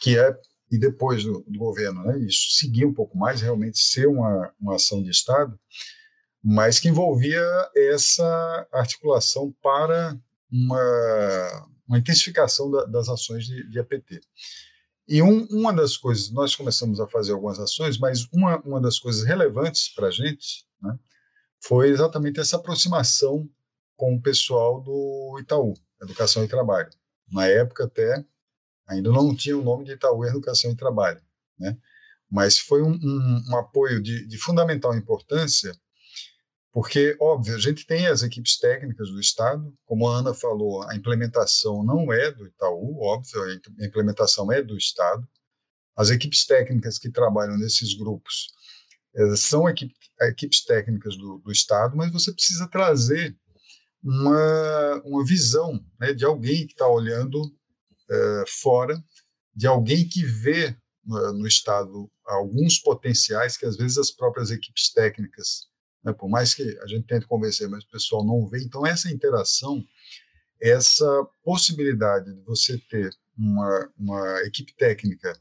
[0.00, 0.34] que é
[0.70, 4.76] e depois do, do governo, né, isso seguir um pouco mais, realmente ser uma, uma
[4.76, 5.58] ação de Estado,
[6.42, 7.44] mas que envolvia
[7.76, 10.18] essa articulação para
[10.50, 14.22] uma, uma intensificação da, das ações de, de APT.
[15.06, 18.98] E um, uma das coisas, nós começamos a fazer algumas ações, mas uma, uma das
[18.98, 20.98] coisas relevantes para a gente né,
[21.60, 23.46] foi exatamente essa aproximação
[23.94, 26.88] com o pessoal do Itaú, Educação e Trabalho.
[27.30, 28.24] Na época até
[28.86, 31.22] ainda não tinha o nome de Itaú Educação e Trabalho,
[31.58, 31.76] né?
[32.30, 35.72] mas foi um, um, um apoio de, de fundamental importância
[36.72, 40.96] porque, óbvio, a gente tem as equipes técnicas do Estado, como a Ana falou, a
[40.96, 43.42] implementação não é do Itaú, óbvio,
[43.78, 45.28] a implementação é do Estado.
[45.94, 48.46] As equipes técnicas que trabalham nesses grupos
[49.14, 53.36] eh, são equipe, equipes técnicas do, do, Estado, mas você precisa trazer
[54.02, 57.40] uma, uma visão né, de alguém que está olhando
[58.10, 59.02] eh, fora,
[59.54, 64.92] de alguém que vê no, no Estado alguns potenciais que às vezes as próprias equipes
[64.92, 65.72] técnicas
[66.04, 66.12] né?
[66.12, 68.62] Por mais que a gente tente convencer, mas o pessoal não vê.
[68.62, 69.82] Então, essa interação,
[70.60, 75.38] essa possibilidade de você ter uma, uma equipe técnica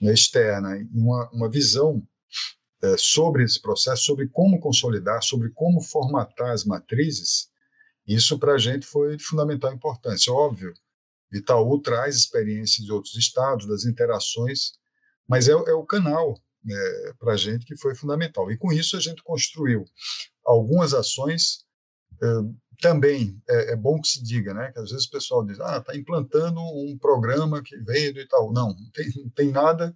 [0.00, 2.02] né, externa e uma, uma visão
[2.82, 7.49] é, sobre esse processo, sobre como consolidar, sobre como formatar as matrizes,
[8.06, 10.32] isso para a gente foi de fundamental importância.
[10.32, 10.72] Óbvio,
[11.32, 14.72] Itaú traz experiências de outros estados, das interações,
[15.28, 16.36] mas é, é o canal
[16.68, 18.50] é, para a gente que foi fundamental.
[18.50, 19.84] E com isso a gente construiu
[20.44, 21.64] algumas ações.
[22.22, 22.26] É,
[22.80, 24.72] também é, é, bom que se diga, né?
[24.72, 28.52] Que às vezes o pessoal diz, ah, está implantando um programa que veio do Itaú.
[28.52, 29.94] Não, não tem, não tem nada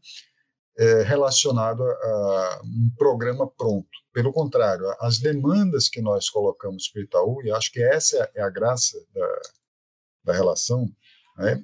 [0.77, 3.89] é, relacionado a, a, um programa pronto.
[4.12, 8.43] Pelo contrário, as demandas que nós colocamos para o Itaú, e acho que essa é
[8.43, 9.41] a graça da,
[10.25, 10.87] da relação,
[11.39, 11.62] né?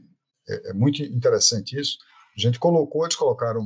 [0.48, 1.96] é, é muito interessante isso,
[2.36, 3.62] a gente colocou, eles colocaram,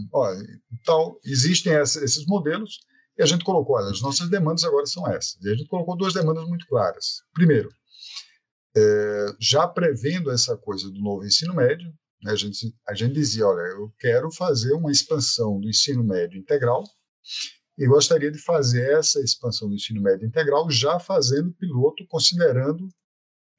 [0.85, 2.79] tal, existem esses modelos,
[3.17, 5.37] e a gente colocou, olha, as nossas demandas agora são essas.
[5.43, 7.23] E a gente colocou duas demandas muito claras.
[7.33, 7.71] Primeiro,
[8.77, 11.93] é, já prevendo essa coisa do novo ensino médio,
[12.25, 16.41] né, a, gente, a gente dizia, olha, eu quero fazer uma expansão do ensino médio
[16.41, 16.83] integral
[17.77, 22.89] e gostaria de fazer essa expansão do ensino médio integral já fazendo piloto, considerando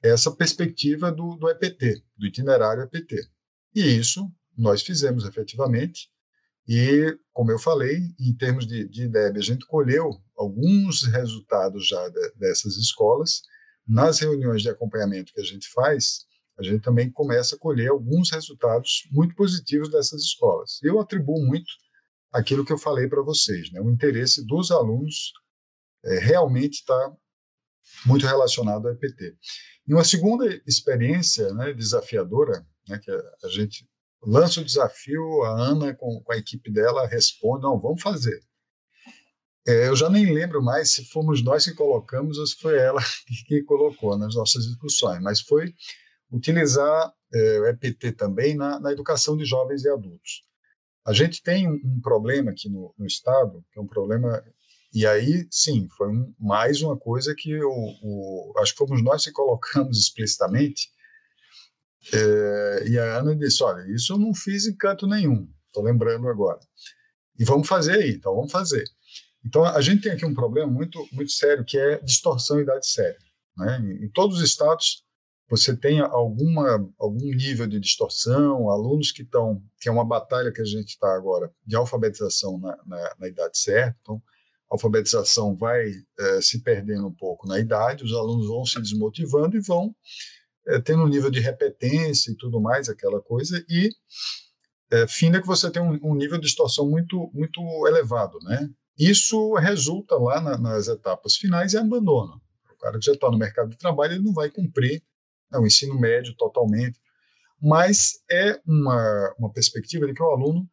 [0.02, 3.16] essa perspectiva do, do EPT, do itinerário EPT.
[3.72, 6.10] E isso nós fizemos efetivamente.
[6.66, 12.08] E, como eu falei, em termos de, de IDEB, a gente colheu alguns resultados já
[12.08, 13.42] de, dessas escolas.
[13.86, 16.26] Nas reuniões de acompanhamento que a gente faz,
[16.58, 20.78] a gente também começa a colher alguns resultados muito positivos dessas escolas.
[20.82, 21.70] Eu atribuo muito
[22.32, 23.80] aquilo que eu falei para vocês, né?
[23.80, 25.32] o interesse dos alunos
[26.04, 27.12] é, realmente está
[28.04, 29.36] muito relacionado ao EPT.
[29.86, 33.88] E uma segunda experiência né, desafiadora, né, que a gente
[34.22, 38.40] lança o desafio, a Ana com, com a equipe dela responde, não, vamos fazer.
[39.66, 43.00] É, eu já nem lembro mais se fomos nós que colocamos ou se foi ela
[43.46, 45.74] que colocou nas nossas discussões, mas foi
[46.30, 50.44] utilizar é, o EPT também na, na, educação de jovens e adultos.
[51.06, 54.42] A gente tem um, um problema aqui no, no, Estado, que é um problema,
[54.92, 57.70] e aí, sim, foi um, mais uma coisa que o,
[58.02, 60.88] o, acho que fomos nós que colocamos explicitamente,
[62.12, 66.28] é, e a Ana disse: Olha, isso eu não fiz em canto nenhum, estou lembrando
[66.28, 66.60] agora.
[67.38, 68.84] E vamos fazer aí, então vamos fazer.
[69.44, 73.18] Então a gente tem aqui um problema muito, muito sério que é distorção idade séria.
[73.56, 73.78] Né?
[73.80, 75.05] Em, em todos os estados
[75.48, 80.60] você tem alguma, algum nível de distorção, alunos que estão, que é uma batalha que
[80.60, 84.16] a gente está agora de alfabetização na, na, na, idade certa, então
[84.70, 85.88] a alfabetização vai
[86.18, 89.94] é, se perdendo um pouco na idade, os alunos vão se desmotivando e vão
[90.66, 93.88] é, tendo um nível de repetência e tudo mais, aquela coisa, e
[94.90, 98.68] é, finda que você tem um, um, nível de distorção muito, muito elevado, né?
[98.98, 102.40] Isso resulta lá na, nas etapas finais e abandono.
[102.72, 105.02] O cara que já está no mercado de trabalho, ele não vai cumprir
[105.60, 106.98] o ensino médio totalmente,
[107.60, 110.68] mas é uma, uma perspectiva de que o aluno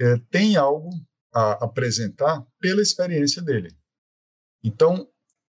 [0.00, 0.90] é, tem algo
[1.32, 3.70] a apresentar pela experiência dele.
[4.62, 5.08] Então,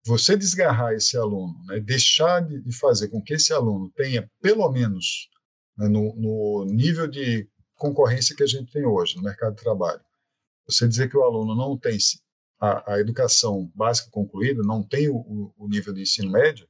[0.05, 4.69] você desgarrar esse aluno, né, deixar de, de, fazer com que esse aluno tenha, pelo
[4.71, 5.29] menos,
[5.77, 10.01] né, no, no, nível de concorrência que a gente tem hoje no mercado de trabalho,
[10.67, 11.97] você dizer que o aluno não tem
[12.59, 16.67] a, a educação básica concluída, não tem o, o, nível de ensino médio,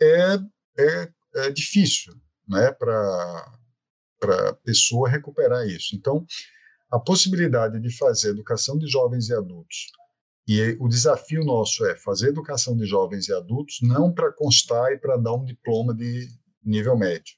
[0.00, 0.38] é,
[0.78, 2.14] é, é difícil
[2.48, 3.52] né, para
[4.22, 5.94] a pessoa recuperar isso.
[5.96, 6.24] Então,
[6.90, 9.88] a possibilidade de fazer educação de jovens e adultos
[10.46, 14.98] e o desafio nosso é fazer educação de jovens e adultos não para constar e
[14.98, 16.28] para dar um diploma de
[16.62, 17.34] nível médio.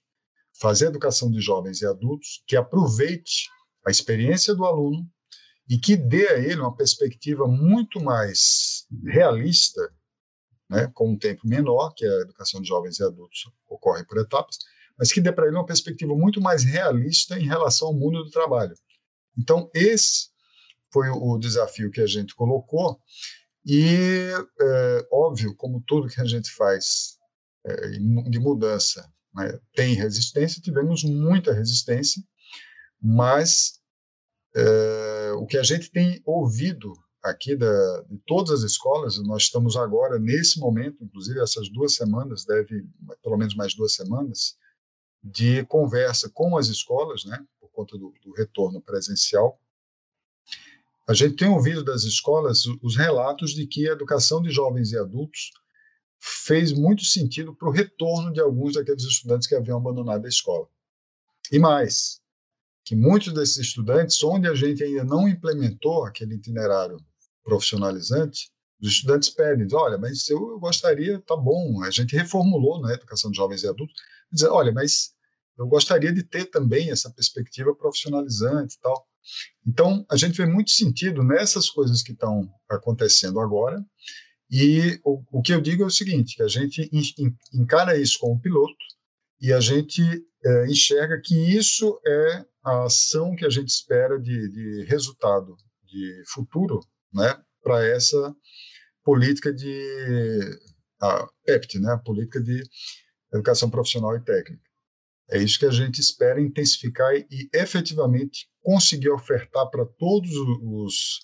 [0.61, 3.49] Fazer educação de jovens e adultos que aproveite
[3.87, 5.09] a experiência do aluno
[5.68, 9.80] e que dê a ele uma perspectiva muito mais realista,
[10.68, 14.58] né, com um tempo menor, que a educação de jovens e adultos ocorre por etapas,
[14.98, 18.30] mas que dê para ele uma perspectiva muito mais realista em relação ao mundo do
[18.30, 18.74] trabalho.
[19.38, 20.30] Então, esse
[20.92, 23.00] foi o desafio que a gente colocou,
[23.66, 27.18] e, é, óbvio, como tudo que a gente faz
[27.64, 27.88] é,
[28.30, 32.22] de mudança né, tem resistência, tivemos muita resistência,
[33.02, 33.80] mas
[34.54, 36.92] é, o que a gente tem ouvido
[37.30, 42.44] aqui da, de todas as escolas, nós estamos agora, nesse momento, inclusive essas duas semanas,
[42.44, 42.86] deve,
[43.22, 44.56] pelo menos mais duas semanas,
[45.22, 49.60] de conversa com as escolas, né, por conta do, do retorno presencial.
[51.08, 54.98] A gente tem ouvido das escolas os relatos de que a educação de jovens e
[54.98, 55.50] adultos
[56.18, 60.68] fez muito sentido para o retorno de alguns daqueles estudantes que haviam abandonado a escola.
[61.52, 62.20] E mais,
[62.84, 66.98] que muitos desses estudantes, onde a gente ainda não implementou aquele itinerário
[67.47, 68.51] profissionalizante,
[68.82, 73.30] os estudantes pedem, olha, mas eu gostaria, tá bom, a gente reformulou na né, educação
[73.30, 73.94] de jovens e adultos,
[74.30, 75.14] dizer, olha, mas
[75.57, 79.07] eu gostaria de ter também essa perspectiva profissionalizante e tal.
[79.66, 83.82] Então, a gente vê muito sentido nessas coisas que estão acontecendo agora,
[84.51, 86.88] e o, o, que eu digo é o seguinte, que a gente
[87.53, 88.76] encara isso como piloto
[89.40, 90.03] e a gente
[90.44, 96.22] é, enxerga que isso é a ação que a gente espera de, de resultado de
[96.32, 96.80] futuro
[97.12, 98.34] né, para essa
[99.04, 100.59] política de
[101.00, 102.62] a PEPT, né, a política de
[103.32, 104.62] educação profissional e técnica.
[105.30, 110.30] É isso que a gente espera intensificar e efetivamente conseguir ofertar para todos
[110.62, 111.20] os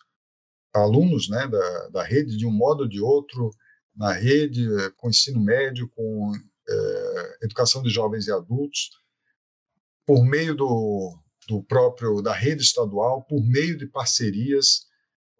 [0.74, 3.50] alunos né, da, da rede, de um modo ou de outro,
[3.94, 4.66] na rede,
[4.96, 6.32] com ensino médio, com
[6.68, 8.90] é, educação de jovens e adultos,
[10.06, 11.16] por meio do,
[11.48, 14.86] do próprio da rede estadual, por meio de parcerias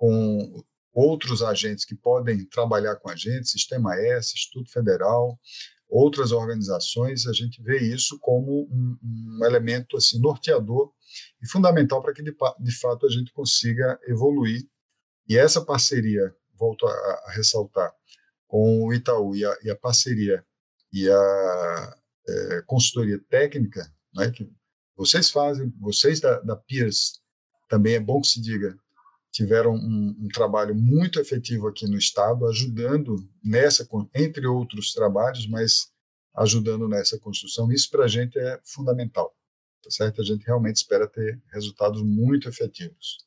[0.03, 5.38] com outros agentes que podem trabalhar com a gente, Sistema S, Instituto Federal,
[5.88, 10.92] outras organizações, a gente vê isso como um, um elemento assim norteador
[11.40, 14.66] e fundamental para que de, de, fato a gente consiga evoluir.
[15.28, 17.92] E essa parceria, volto a, a ressaltar,
[18.48, 20.44] com o Itaú e a, e a parceria
[20.92, 21.96] e a
[22.28, 24.50] é, consultoria técnica, né, que
[24.96, 27.22] vocês fazem, vocês da, da Peers,
[27.68, 28.76] também é bom que se diga,
[29.33, 35.91] tiveram um, um, trabalho muito efetivo aqui no estado, ajudando nessa, entre outros trabalhos, mas
[36.35, 37.72] ajudando nessa construção.
[37.72, 39.35] Isso para a gente é fundamental,
[39.83, 40.20] tá certo?
[40.20, 43.26] A gente realmente espera ter resultados muito efetivos.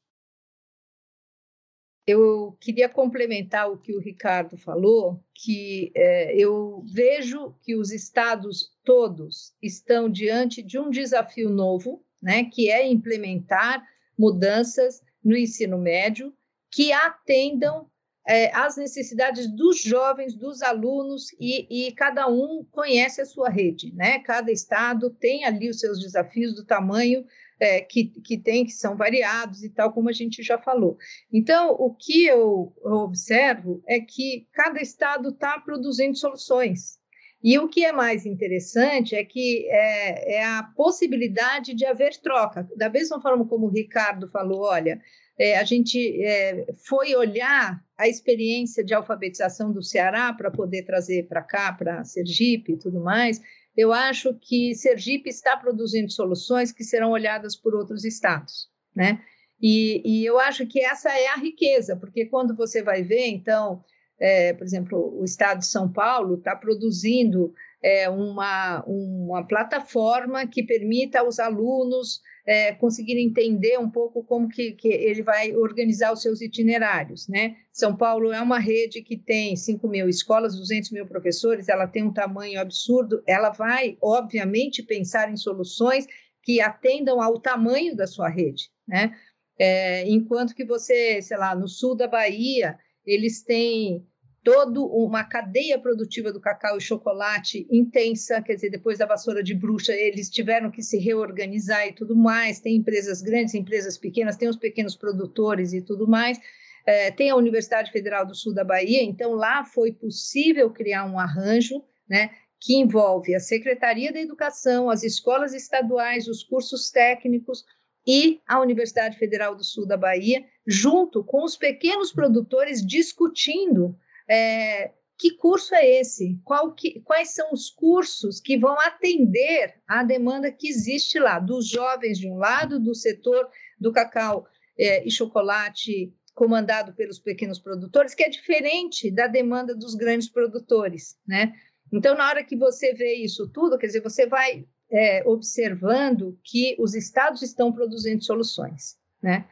[2.08, 8.72] Eu queria complementar o que o Ricardo falou, que é, eu vejo que os estados
[8.84, 13.84] todos estão diante de um desafio novo, né, que é implementar
[14.18, 16.32] mudanças no ensino médio
[16.72, 17.90] que atendam
[18.28, 23.94] é, às necessidades dos jovens, dos alunos, e, e, cada um conhece a sua rede,
[23.94, 24.20] né?
[24.20, 27.24] Cada estado tem ali os seus desafios do tamanho
[27.60, 30.98] é, que, que tem, que são variados e tal, como a gente já falou.
[31.32, 37.00] Então, o que eu, eu observo é que cada estado está produzindo soluções.
[37.44, 42.68] E o que é mais interessante é que é, é a possibilidade de haver troca.
[42.76, 45.00] Da mesma forma como o Ricardo falou, olha,
[45.38, 51.28] é, a gente é, foi olhar a experiência de alfabetização do Ceará para poder trazer
[51.28, 53.42] para cá, para Sergipe e tudo mais.
[53.76, 59.22] Eu acho que Sergipe está produzindo soluções que serão olhadas por outros estados, né?
[59.62, 63.84] E, e eu acho que essa é a riqueza, porque quando você vai ver, então,
[64.20, 67.54] é, por exemplo, o estado de São Paulo está produzindo
[67.84, 74.72] é, uma, uma plataforma que permita aos alunos é, conseguir entender um pouco como que,
[74.72, 77.56] que, ele vai organizar os seus itinerários, né?
[77.72, 82.04] São Paulo é uma rede que tem 5 mil escolas, 200 mil professores, ela tem
[82.04, 86.06] um tamanho absurdo, ela vai, obviamente, pensar em soluções
[86.44, 89.16] que atendam ao tamanho da sua rede, né?
[89.58, 94.06] É, enquanto que você, sei lá, no sul da Bahia, eles têm
[94.46, 99.56] toda uma cadeia produtiva do cacau e chocolate intensa, quer dizer, depois da vassoura de
[99.56, 102.60] bruxa, eles tiveram que se reorganizar e tudo mais.
[102.60, 106.40] Tem empresas grandes, empresas pequenas, tem os pequenos produtores e tudo mais.
[106.86, 111.18] É, tem a Universidade Federal do Sul da Bahia, então lá foi possível criar um
[111.18, 112.30] arranjo, né?
[112.62, 117.66] Que envolve a Secretaria da Educação, as escolas estaduais, os cursos técnicos,
[118.06, 123.98] e a Universidade Federal do Sul da Bahia, junto com os pequenos produtores, discutindo
[124.30, 126.38] é, que curso é esse?
[126.78, 132.20] Que, quais são os cursos que vão atender à demanda que existe lá, dos jovens
[132.20, 133.48] de um lado, do setor
[133.80, 134.46] do cacau
[134.78, 141.18] é, e chocolate comandado pelos pequenos produtores, que é diferente da demanda dos grandes produtores,
[141.26, 141.54] né?
[141.94, 146.76] Então, na hora que você vê isso tudo, quer dizer, você vai é, observando que
[146.80, 149.48] os estados estão produzindo soluções, né?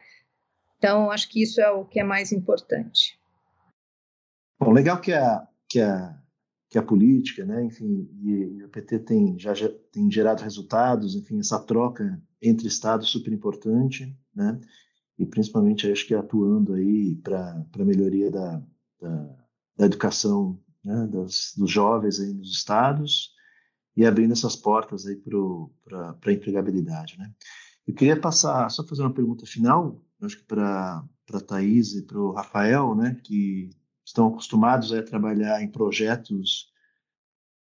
[0.78, 3.18] Então, acho que isso é o que é mais importante.
[4.58, 6.14] Bom, legal que a, que a,
[6.70, 11.14] que a política, né, enfim, e, e o PT tem já, já tem gerado resultados,
[11.14, 14.60] enfim, essa troca entre estados super importante, né?
[15.18, 18.62] E principalmente acho que atuando aí para a melhoria da,
[19.00, 19.36] da,
[19.76, 23.33] da educação né, dos, dos jovens aí nos estados
[23.96, 25.16] e abrindo essas portas aí
[25.84, 27.32] para a empregabilidade, né?
[27.86, 32.18] Eu queria passar, só fazer uma pergunta final, acho que para a Thais e para
[32.18, 33.70] o Rafael, né, que
[34.04, 36.72] estão acostumados a trabalhar em projetos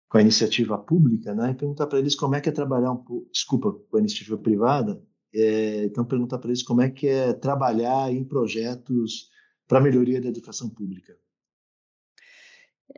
[0.08, 3.28] com a iniciativa pública, né, e perguntar para eles como é que é trabalhar um
[3.32, 5.04] desculpa, com a iniciativa privada,
[5.34, 9.30] é, então perguntar para eles como é que é trabalhar em projetos
[9.68, 11.18] para melhoria da educação pública.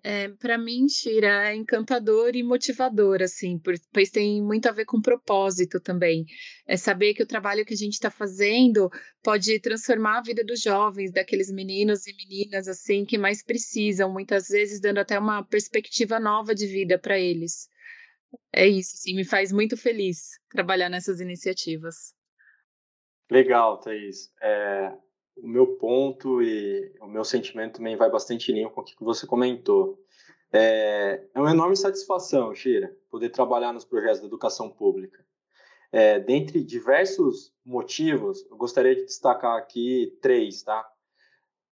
[0.03, 5.01] É, para mim, Shira, é encantador e motivador, assim, pois tem muito a ver com
[5.01, 6.25] propósito também.
[6.67, 8.89] É saber que o trabalho que a gente está fazendo
[9.23, 14.49] pode transformar a vida dos jovens, daqueles meninos e meninas, assim, que mais precisam, muitas
[14.49, 17.69] vezes dando até uma perspectiva nova de vida para eles.
[18.53, 22.13] É isso, assim, me faz muito feliz trabalhar nessas iniciativas.
[23.31, 24.31] Legal, Thaís.
[24.41, 24.91] É,
[25.41, 28.95] o meu ponto e o meu sentimento também vai bastante em linha com o que
[28.99, 29.99] você comentou.
[30.51, 35.25] É, é uma enorme satisfação, Shira, poder trabalhar nos projetos da educação pública.
[35.91, 40.87] É, dentre diversos motivos, eu gostaria de destacar aqui três, tá?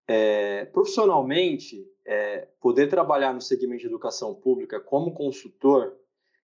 [0.08, 5.98] É, profissionalmente, é, poder trabalhar no segmento de educação pública como consultor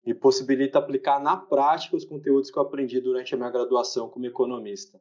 [0.05, 4.25] me possibilita aplicar na prática os conteúdos que eu aprendi durante a minha graduação como
[4.25, 4.99] economista.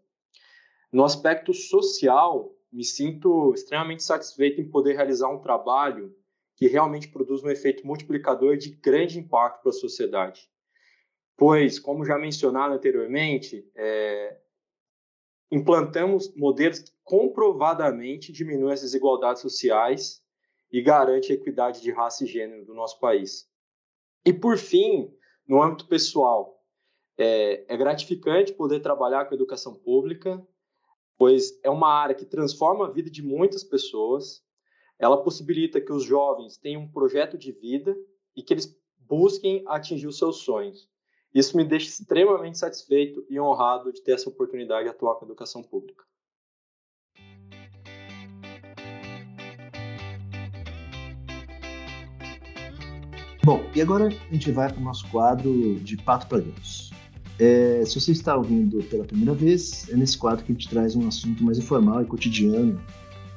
[0.93, 6.15] No aspecto social, me sinto extremamente satisfeito em poder realizar um trabalho
[6.57, 10.49] que realmente produz um efeito multiplicador de grande impacto para a sociedade.
[11.37, 14.37] Pois, como já mencionado anteriormente, é,
[15.51, 20.23] implantamos modelos que comprovadamente diminuem as desigualdades sociais
[20.71, 23.49] e garante a equidade de raça e gênero do nosso país.
[24.25, 25.11] E, por fim,
[25.49, 26.63] no âmbito pessoal,
[27.17, 30.47] é, é gratificante poder trabalhar com a educação pública
[31.21, 34.43] pois é uma área que transforma a vida de muitas pessoas.
[34.99, 37.95] Ela possibilita que os jovens tenham um projeto de vida
[38.35, 40.89] e que eles busquem atingir os seus sonhos.
[41.35, 45.29] Isso me deixa extremamente satisfeito e honrado de ter essa oportunidade de atuar com a
[45.29, 46.03] educação pública.
[53.45, 56.90] Bom, e agora a gente vai para o nosso quadro de Pato para Deus.
[57.41, 60.95] É, se você está ouvindo pela primeira vez, é nesse quadro que a gente traz
[60.95, 62.79] um assunto mais informal e cotidiano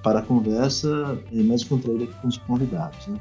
[0.04, 3.08] para a conversa e mais contraída com os convidados.
[3.08, 3.18] Né?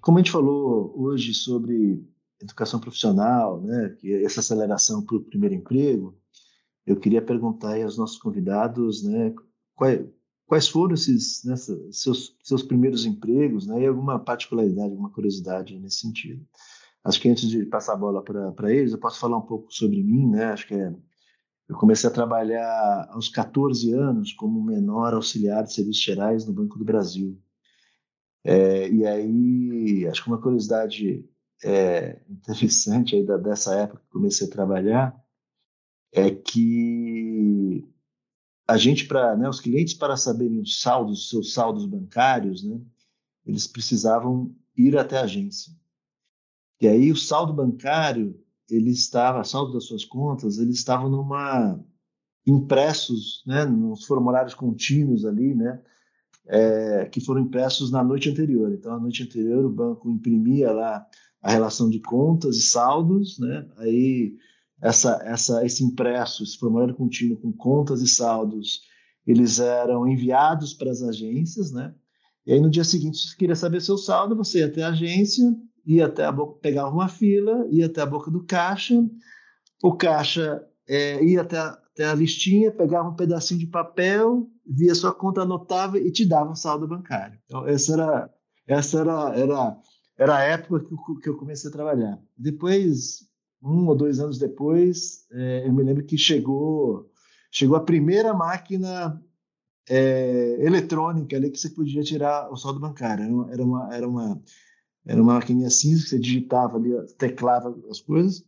[0.00, 2.02] Como a gente falou hoje sobre
[2.40, 6.16] educação profissional, né, é essa aceleração para o primeiro emprego,
[6.86, 9.34] eu queria perguntar aos nossos convidados né,
[9.74, 10.02] qual, é,
[10.48, 11.54] quais foram esses né,
[11.92, 16.44] seus, seus primeiros empregos, né, e alguma particularidade, alguma curiosidade nesse sentido.
[17.04, 20.02] Acho que antes de passar a bola para eles, eu posso falar um pouco sobre
[20.02, 20.46] mim, né?
[20.46, 20.92] Acho que é,
[21.68, 26.78] eu comecei a trabalhar aos 14 anos como menor auxiliar de serviços gerais no Banco
[26.78, 27.40] do Brasil.
[28.42, 31.24] É, e aí, acho que uma curiosidade
[31.62, 35.14] é, interessante aí da, dessa época que comecei a trabalhar
[36.12, 37.57] é que
[38.68, 42.78] a gente para né, os clientes para saberem os saldos, seus saldos bancários, né,
[43.46, 45.72] eles precisavam ir até a agência.
[46.78, 48.38] E aí o saldo bancário,
[48.70, 51.82] ele estava, saldo das suas contas, eles estavam numa
[52.46, 55.80] impressos, né, nos formulários contínuos ali, né,
[56.46, 58.70] é, que foram impressos na noite anterior.
[58.72, 61.06] Então, na noite anterior, o banco imprimia lá
[61.40, 64.36] a relação de contas e saldos, né, aí
[64.80, 68.82] essa, essa, esse impresso, esse formulário contínuo com contas e saldos,
[69.26, 71.94] eles eram enviados para as agências, né?
[72.46, 74.88] E aí no dia seguinte, se você queria saber seu saldo, você ia até a
[74.88, 75.44] agência,
[75.84, 78.94] ia até a boca, pegava uma fila, ia até a boca do caixa,
[79.82, 84.94] o caixa é, ia até a, até a listinha, pegava um pedacinho de papel, via
[84.94, 87.38] sua conta, anotava e te dava um saldo bancário.
[87.44, 88.30] Então essa era
[88.66, 89.76] essa era era
[90.16, 92.18] era a época que eu, que eu comecei a trabalhar.
[92.36, 93.27] Depois
[93.62, 97.10] um ou dois anos depois, é, eu me lembro que chegou,
[97.50, 99.20] chegou a primeira máquina
[99.88, 103.48] é, eletrônica ali que você podia tirar o saldo bancário.
[103.50, 104.42] Era uma, era uma,
[105.06, 108.44] era uma maquininha cinza que você digitava ali, teclava as coisas.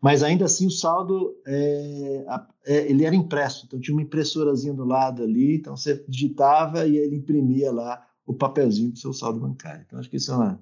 [0.00, 2.24] Mas ainda assim o saldo é,
[2.66, 6.96] é, ele era impresso, então tinha uma impressorazinha do lado ali, então você digitava e
[6.96, 9.84] ele imprimia lá o papelzinho do seu saldo bancário.
[9.86, 10.58] Então acho que são é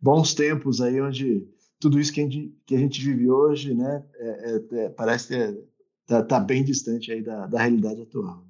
[0.00, 1.46] bons tempos aí onde
[1.82, 5.26] tudo isso que a gente, que a gente vive hoje, né, é, é, é parece
[5.28, 5.64] que
[6.02, 8.46] está tá bem distante aí da, da realidade atual.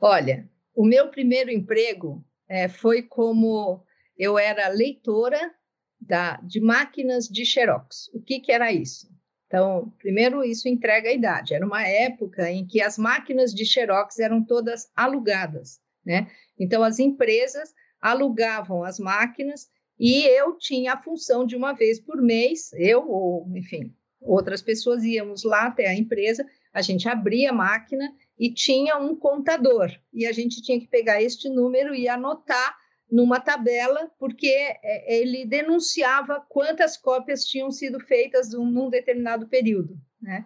[0.00, 3.84] Olha, o meu primeiro emprego é, foi como
[4.16, 5.52] eu era leitora
[6.00, 8.08] da, de máquinas de xerox.
[8.14, 9.10] O que, que era isso?
[9.48, 11.54] Então, primeiro, isso entrega a idade.
[11.54, 16.30] Era uma época em que as máquinas de xerox eram todas alugadas, né?
[16.56, 22.20] Então, as empresas alugavam as máquinas e eu tinha a função de uma vez por
[22.20, 27.54] mês, eu ou, enfim, outras pessoas íamos lá até a empresa, a gente abria a
[27.54, 32.76] máquina e tinha um contador, e a gente tinha que pegar este número e anotar
[33.10, 40.44] numa tabela, porque é, ele denunciava quantas cópias tinham sido feitas num determinado período, né?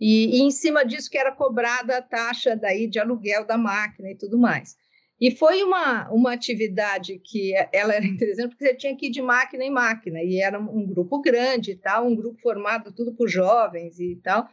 [0.00, 4.10] E, e, em cima disso que era cobrada a taxa daí de aluguel da máquina
[4.10, 4.76] e tudo mais.
[5.20, 9.20] E foi uma, uma atividade que ela era interessante, porque você tinha que ir de
[9.20, 13.28] máquina em máquina, e era um grupo grande e tal, um grupo formado tudo por
[13.28, 14.48] jovens e tal,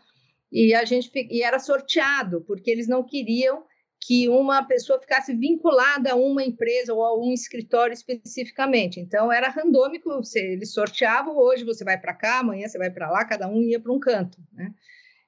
[0.51, 3.63] e a gente e era sorteado, porque eles não queriam
[3.99, 8.99] que uma pessoa ficasse vinculada a uma empresa ou a um escritório especificamente.
[8.99, 13.09] Então, era randômico, você, eles sorteavam, hoje você vai para cá, amanhã você vai para
[13.09, 14.37] lá, cada um ia para um canto.
[14.53, 14.71] Né?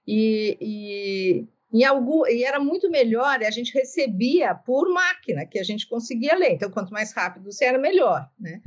[0.05, 5.63] E, e, em algum, e era muito melhor, a gente recebia por máquina, que a
[5.63, 6.51] gente conseguia ler.
[6.53, 8.29] Então, quanto mais rápido você era, melhor.
[8.39, 8.61] Né?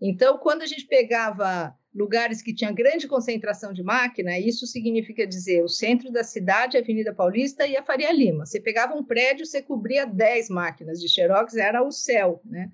[0.00, 5.62] Então, quando a gente pegava lugares que tinha grande concentração de máquina, isso significa dizer
[5.62, 8.46] o centro da cidade, a Avenida Paulista e a Faria Lima.
[8.46, 12.70] Você pegava um prédio, você cobria 10 máquinas de Xerox, era o céu, né?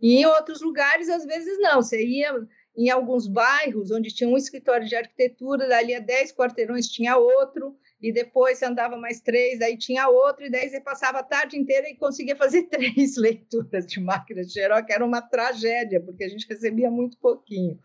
[0.00, 1.82] E em outros lugares, às vezes, não.
[1.82, 2.32] Você ia
[2.76, 7.76] em alguns bairros onde tinha um escritório de arquitetura, dali a 10 quarteirões tinha outro,
[8.00, 11.58] e depois você andava mais três, daí tinha outro, e daí você passava a tarde
[11.58, 16.28] inteira e conseguia fazer três leituras de máquina de Xerox, era uma tragédia, porque a
[16.28, 17.78] gente recebia muito pouquinho.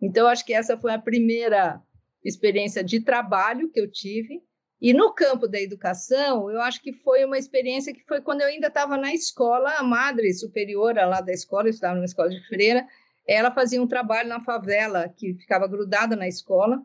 [0.00, 1.80] Então, acho que essa foi a primeira
[2.22, 4.42] experiência de trabalho que eu tive.
[4.78, 8.48] E no campo da educação, eu acho que foi uma experiência que foi quando eu
[8.48, 12.46] ainda estava na escola, a madre superiora lá da escola, eu estava numa escola de
[12.46, 12.86] freira,
[13.26, 16.82] ela fazia um trabalho na favela que ficava grudada na escola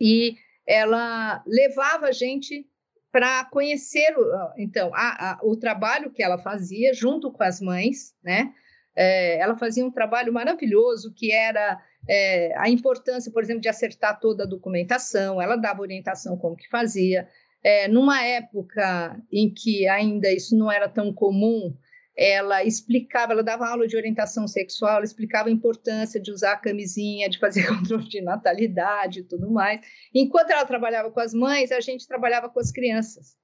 [0.00, 0.36] e
[0.66, 2.66] ela levava a gente
[3.12, 4.12] para conhecer,
[4.58, 8.52] então, a, a, o trabalho que ela fazia junto com as mães, né?
[8.96, 14.18] É, ela fazia um trabalho maravilhoso que era é, a importância, por exemplo, de acertar
[14.18, 17.28] toda a documentação, ela dava orientação como que fazia.
[17.62, 21.74] É, numa época em que ainda isso não era tão comum,
[22.16, 26.56] ela explicava, ela dava aula de orientação sexual, ela explicava a importância de usar a
[26.56, 29.80] camisinha, de fazer controle de natalidade e tudo mais.
[30.14, 33.36] Enquanto ela trabalhava com as mães, a gente trabalhava com as crianças.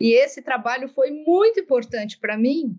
[0.00, 2.76] E esse trabalho foi muito importante para mim,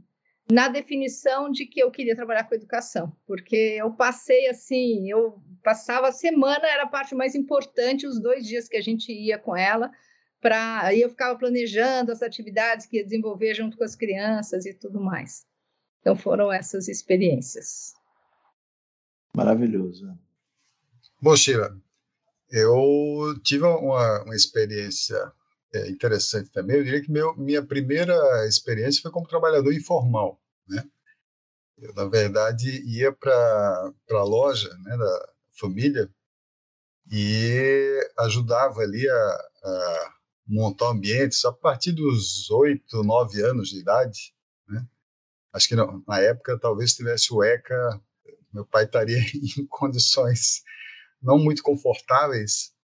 [0.52, 6.10] na definição de que eu queria trabalhar com educação, porque eu passei assim, eu passava
[6.10, 9.56] a semana, era a parte mais importante, os dois dias que a gente ia com
[9.56, 9.90] ela,
[10.46, 14.76] para aí eu ficava planejando as atividades que ia desenvolver junto com as crianças e
[14.76, 15.44] tudo mais.
[16.00, 17.96] Então foram essas experiências.
[19.36, 20.16] Maravilhoso.
[21.20, 21.76] Bom, Sheila,
[22.52, 25.34] eu tive uma, uma experiência
[25.74, 26.78] é, interessante também.
[26.78, 28.14] Eu diria que meu, minha primeira
[28.48, 30.40] experiência foi como trabalhador informal,
[30.70, 30.84] né?
[31.76, 35.30] Eu, na verdade, ia para a loja né, da
[35.60, 36.08] família
[37.12, 40.16] e ajudava ali a, a
[40.48, 44.34] montar ambientes a partir dos oito, nove anos de idade.
[44.68, 44.86] Né?
[45.54, 48.02] Acho que não, na época talvez tivesse o ECA,
[48.54, 49.20] meu pai estaria
[49.58, 50.64] em condições
[51.22, 52.76] não muito confortáveis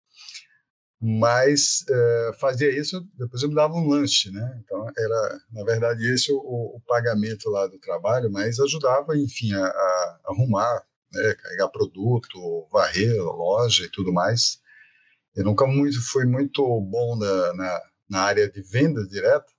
[1.04, 4.62] mas é, fazia isso, depois eu me dava um lanche, né?
[4.64, 9.66] Então era, na verdade, esse o, o pagamento lá do trabalho, mas ajudava, enfim, a,
[9.66, 11.34] a arrumar, né?
[11.34, 14.62] carregar produto, varrer loja e tudo mais.
[15.36, 19.52] Eu nunca muito fui muito bom na, na, na área de venda direta,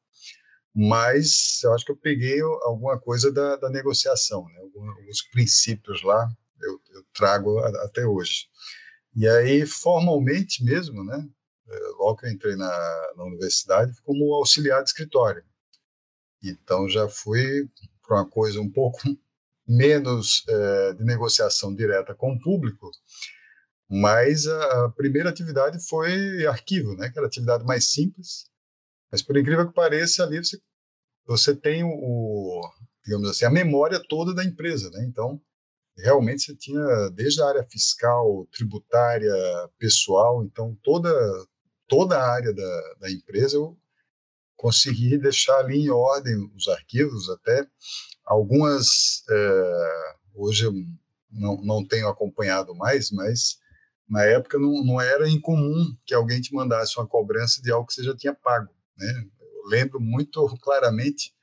[0.75, 4.61] mas eu acho que eu peguei alguma coisa da, da negociação, né?
[4.61, 6.29] alguns princípios lá
[6.63, 8.47] eu, eu trago até hoje.
[9.15, 11.29] E aí, formalmente mesmo, né,
[11.69, 15.45] eh, logo que eu entrei na, na universidade, como auxiliar de escritório.
[16.43, 17.69] Então, já fui
[18.07, 18.99] para uma coisa um pouco
[19.67, 22.91] menos é, de negociação direta com o público,
[23.95, 28.47] mas a, primeira atividade foi arquivo, né, que era a atividade mais simples,
[29.11, 30.59] mas por incrível que pareça, ali você,
[31.27, 32.63] você tem o,
[33.05, 35.05] digamos assim, a memória toda da empresa, né?
[35.05, 35.39] Então,
[35.99, 39.31] realmente você tinha desde a área fiscal, tributária,
[39.79, 41.13] pessoal, então toda
[41.87, 43.77] toda a área da, da empresa eu
[44.57, 47.67] consegui deixar ali em ordem os arquivos até
[48.25, 50.73] algumas é, hoje eu
[51.31, 53.61] não, não tenho acompanhado mais, mas
[54.13, 57.95] na época não, não era incomum que alguém te mandasse uma cobrança de algo que
[57.95, 59.25] você já tinha pago, né?
[59.41, 61.35] Eu lembro muito claramente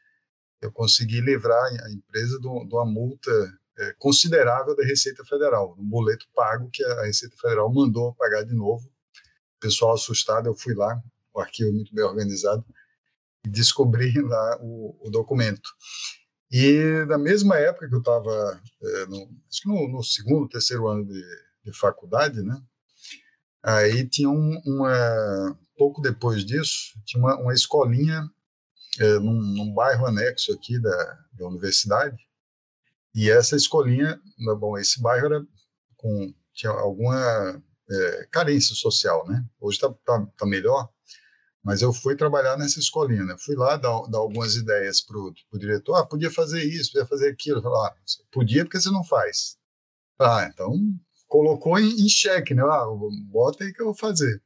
[0.61, 3.31] eu consegui livrar a empresa de uma multa
[3.77, 8.53] é, considerável da Receita Federal, um boleto pago que a Receita Federal mandou pagar de
[8.53, 8.85] novo.
[8.85, 11.01] O pessoal assustado, eu fui lá,
[11.33, 12.65] o arquivo muito bem organizado,
[13.45, 15.69] e descobri lá o, o documento.
[16.51, 21.05] E na mesma época que eu estava, é, acho que no, no, segundo, terceiro ano
[21.05, 21.23] de,
[21.69, 22.61] de faculdade, né?
[23.61, 28.29] Aí tinha um, uma, pouco depois disso, tinha uma, uma escolinha
[28.99, 32.17] é, num, num, bairro anexo aqui da, da universidade,
[33.13, 34.19] e essa escolinha,
[34.59, 35.45] bom, esse bairro era
[35.97, 39.45] com, tinha alguma é, carência social, né?
[39.59, 40.89] Hoje está tá, tá melhor,
[41.63, 43.35] mas eu fui trabalhar nessa escolinha, né?
[43.39, 45.95] Fui lá dar, dar algumas ideias para o diretor.
[45.95, 47.61] Ah, podia fazer isso, podia fazer aquilo.
[47.61, 47.95] Falei, ah,
[48.31, 49.57] podia porque você não faz.
[50.19, 50.73] Ah, então
[51.29, 52.61] colocou em, xeque, né?
[52.63, 52.85] Ah,
[53.31, 54.41] bota aí que eu vou fazer.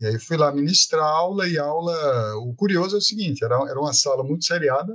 [0.00, 1.92] E aí fui lá ministrar aula e aula.
[2.38, 4.94] O curioso é o seguinte: era, era uma sala muito seriada,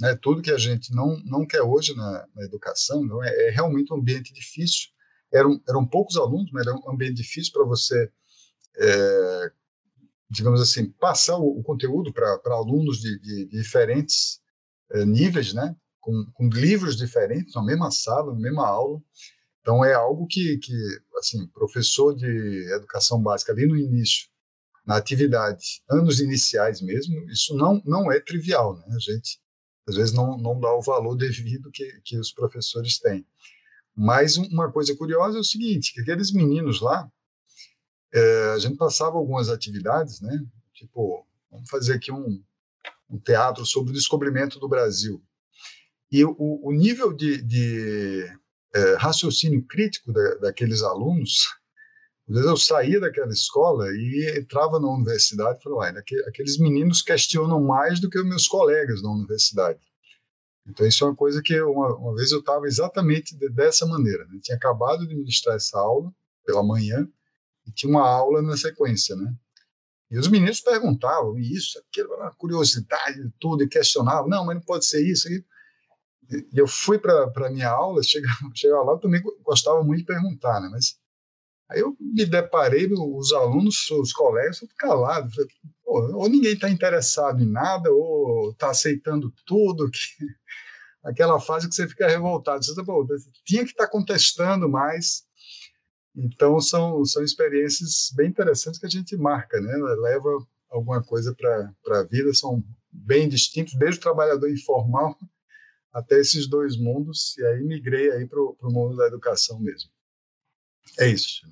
[0.00, 0.16] né?
[0.22, 3.92] Tudo que a gente não não quer hoje na, na educação, não é, é, realmente
[3.92, 4.90] um ambiente difícil.
[5.32, 8.08] Eram eram poucos alunos, mas era um ambiente difícil para você
[8.80, 9.52] é,
[10.30, 14.40] digamos assim, passar o, o conteúdo para alunos de, de, de diferentes
[14.92, 15.74] eh, níveis, né?
[16.00, 19.00] Com, com, livros diferentes, na mesma sala, na mesma aula.
[19.68, 20.72] Então, é algo que, que,
[21.18, 24.26] assim, professor de educação básica ali no início,
[24.86, 28.86] na atividade, anos iniciais mesmo, isso não, não é trivial, né?
[28.88, 29.38] A gente,
[29.86, 33.26] às vezes, não, não dá o valor devido que, que os professores têm.
[33.94, 37.06] Mas uma coisa curiosa é o seguinte, que aqueles meninos lá,
[38.14, 40.46] é, a gente passava algumas atividades, né?
[40.72, 42.42] Tipo, vamos fazer aqui um,
[43.10, 45.22] um teatro sobre o descobrimento do Brasil.
[46.10, 48.32] E o, o nível de, de
[48.74, 51.46] é, raciocínio crítico da, daqueles alunos,
[52.28, 58.10] eu saía daquela escola e entrava na universidade e falava, aqueles meninos questionam mais do
[58.10, 59.80] que os meus colegas na universidade.
[60.66, 64.26] Então, isso é uma coisa que uma, uma vez eu estava exatamente de, dessa maneira.
[64.26, 64.38] Né?
[64.42, 66.12] Tinha acabado de ministrar essa aula
[66.44, 67.08] pela manhã,
[67.66, 69.34] e tinha uma aula na sequência, né?
[70.10, 72.08] E os meninos perguntavam isso, aquilo,
[72.38, 75.28] curiosidade, tudo, e questionavam, não, mas não pode ser isso.
[76.52, 80.68] Eu fui para a minha aula, chegava, lá, eu também gostava muito de perguntar, né?
[80.70, 80.98] Mas
[81.70, 85.50] aí eu me deparei, os alunos, os colegas, calados, falei,
[85.86, 89.98] ou ninguém está interessado em nada, ou está aceitando tudo, que...
[91.02, 92.64] aquela fase que você fica revoltado.
[92.64, 93.06] Você, Pô,
[93.44, 95.26] tinha que estar tá contestando mais,
[96.14, 99.72] então, são, são experiências bem interessantes que a gente marca, né?
[100.00, 100.28] leva
[100.68, 105.16] alguma coisa para a vida, são bem distintos, desde o trabalhador informal
[105.92, 109.90] até esses dois mundos, e aí migrei aí para o mundo da educação mesmo.
[110.98, 111.46] É isso.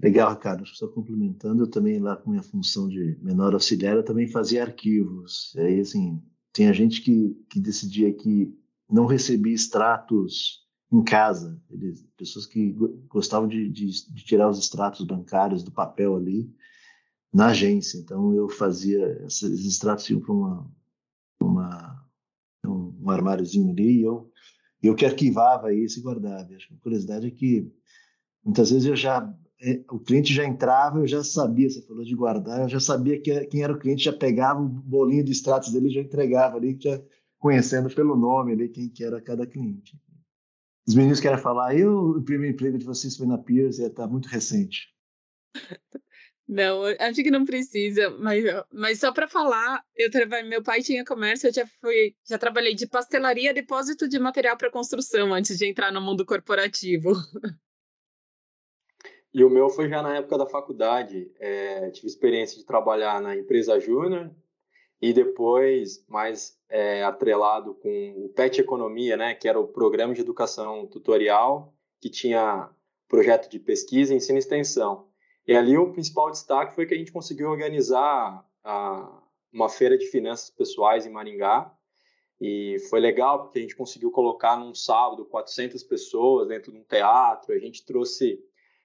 [0.00, 0.66] Legal, Ricardo.
[0.66, 5.54] Só complementando, eu também lá com minha função de menor auxiliar, eu também fazia arquivos.
[5.54, 6.22] E aí, assim,
[6.52, 8.54] tinha gente que, que decidia que
[8.88, 12.72] não recebia extratos em casa, eles, pessoas que
[13.08, 16.54] gostavam de, de, de, tirar os extratos bancários do papel ali
[17.32, 17.98] na agência.
[17.98, 20.70] Então eu fazia esses extratos iam para uma,
[23.04, 24.30] um, um, armáriozinho ali e eu
[24.82, 26.54] eu que arquivava isso e guardava.
[26.54, 27.72] Acho que a curiosidade é que
[28.44, 32.14] muitas vezes eu já é, o cliente já entrava, eu já sabia, você falou de
[32.14, 35.72] guardar, eu já sabia que, quem era o cliente, já pegava o bolinho de extratos
[35.72, 37.00] dele já entregava ali, já
[37.38, 39.98] conhecendo pelo nome ali quem que era cada cliente.
[40.86, 44.28] Os meninos querem falar, eu, o primeiro emprego de vocês foi na Pierce, está muito
[44.28, 44.88] recente.
[46.46, 50.10] Não, acho que não precisa, mas, mas só para falar, eu
[50.46, 54.70] meu pai tinha comércio, eu já fui, já trabalhei de pastelaria, depósito de material para
[54.70, 57.12] construção antes de entrar no mundo corporativo.
[59.32, 61.28] E o meu foi já na época da faculdade.
[61.40, 64.30] É, tive experiência de trabalhar na empresa júnior,
[65.04, 70.22] e depois mais é, atrelado com o PET Economia, né, que era o Programa de
[70.22, 72.70] Educação Tutorial, que tinha
[73.06, 75.06] projeto de pesquisa, ensino e extensão.
[75.46, 79.22] E ali o principal destaque foi que a gente conseguiu organizar a,
[79.52, 81.72] uma feira de finanças pessoais em Maringá,
[82.40, 86.84] e foi legal porque a gente conseguiu colocar num sábado 400 pessoas dentro de um
[86.84, 88.42] teatro, a gente trouxe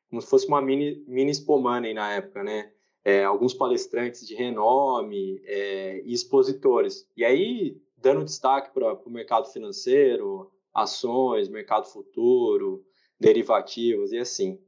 [0.10, 2.72] como se fosse uma mini, mini Expo Money na época, né?
[3.04, 7.08] é, alguns palestrantes de renome é, e expositores.
[7.16, 12.86] E aí, dando destaque para o mercado financeiro, ações, mercado futuro,
[13.20, 14.60] derivativos e assim.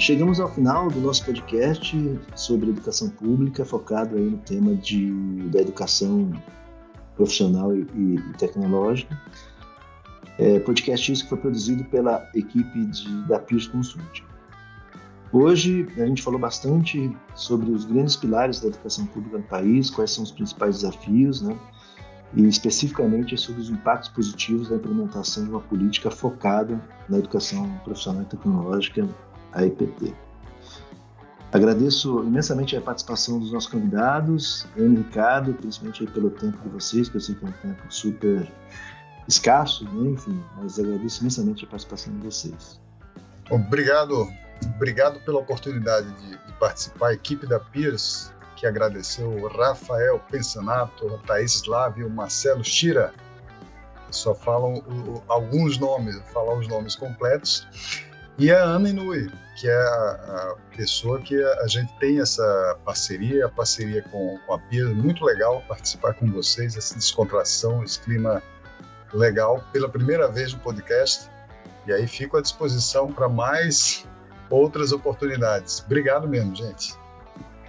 [0.00, 5.12] Chegamos ao final do nosso podcast sobre educação pública, focado aí no tema de,
[5.50, 6.32] da educação
[7.14, 9.20] profissional e, e tecnológica.
[10.38, 14.24] É, podcast isso que foi produzido pela equipe de, da Peers Consulting.
[15.32, 20.12] Hoje a gente falou bastante sobre os grandes pilares da educação pública no país, quais
[20.12, 21.54] são os principais desafios, né?
[22.32, 28.22] e especificamente sobre os impactos positivos da implementação de uma política focada na educação profissional
[28.22, 29.06] e tecnológica
[29.52, 30.14] a EPT.
[31.52, 37.16] Agradeço imensamente a participação dos nossos convidados, Ana Ricardo, principalmente pelo tempo de vocês, que
[37.16, 38.48] eu sei que é um tempo super
[39.26, 40.10] escasso, né?
[40.10, 42.80] enfim, mas agradeço imensamente a participação de vocês.
[43.50, 44.28] Obrigado,
[44.76, 47.08] obrigado pela oportunidade de, de participar.
[47.08, 53.12] A equipe da Pierce, que agradeceu o Rafael Pensanato, a Thaís Slávio, o Marcelo Chira,
[54.12, 57.66] só falam o, alguns nomes, falar os nomes completos
[58.40, 62.74] e a Ana Inui, que é a, a, pessoa que a, a, gente tem essa
[62.86, 68.00] parceria, a parceria com, com a Pia, muito legal participar com vocês, essa descontração, esse
[68.00, 68.42] clima
[69.12, 71.28] legal, pela primeira vez no podcast.
[71.86, 74.08] E aí fico à disposição para mais
[74.48, 75.82] outras oportunidades.
[75.84, 76.94] Obrigado mesmo, gente.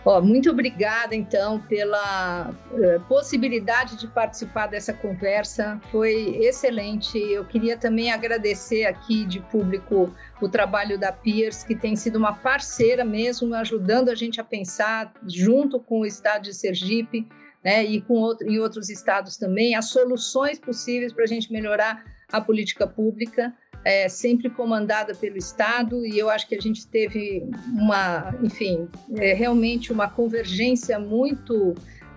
[0.04, 5.80] Oh, muito obrigada, então, pela uh, possibilidade de participar dessa conversa.
[5.92, 7.20] Foi excelente.
[7.20, 12.34] Eu queria também agradecer aqui de público o trabalho da Piers, que tem sido uma
[12.34, 17.28] parceira mesmo, ajudando a gente a pensar, junto com o Estado de Sergipe,
[17.64, 22.04] né, e com outro, e outros estados também, as soluções possíveis para a gente melhorar
[22.32, 23.54] a política pública
[23.84, 29.34] é, sempre comandada pelo Estado, e eu acho que a gente teve uma, enfim, é,
[29.34, 31.74] realmente uma convergência muito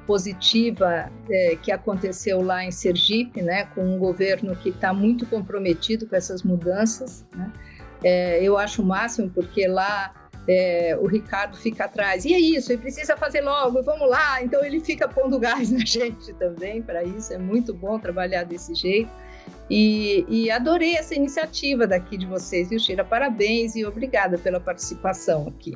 [0.06, 6.06] positiva é, que aconteceu lá em Sergipe, né, com um governo que está muito comprometido
[6.06, 7.24] com essas mudanças.
[7.34, 7.50] Né?
[8.02, 10.12] É, eu acho o máximo, porque lá
[10.46, 14.42] é, o Ricardo fica atrás, e é isso, ele precisa fazer logo, vamos lá.
[14.42, 18.74] Então ele fica pondo gás na gente também para isso, é muito bom trabalhar desse
[18.74, 19.10] jeito.
[19.70, 23.02] E, e, adorei essa iniciativa daqui de vocês, viu, Shira?
[23.02, 25.74] Parabéns e obrigada pela participação aqui.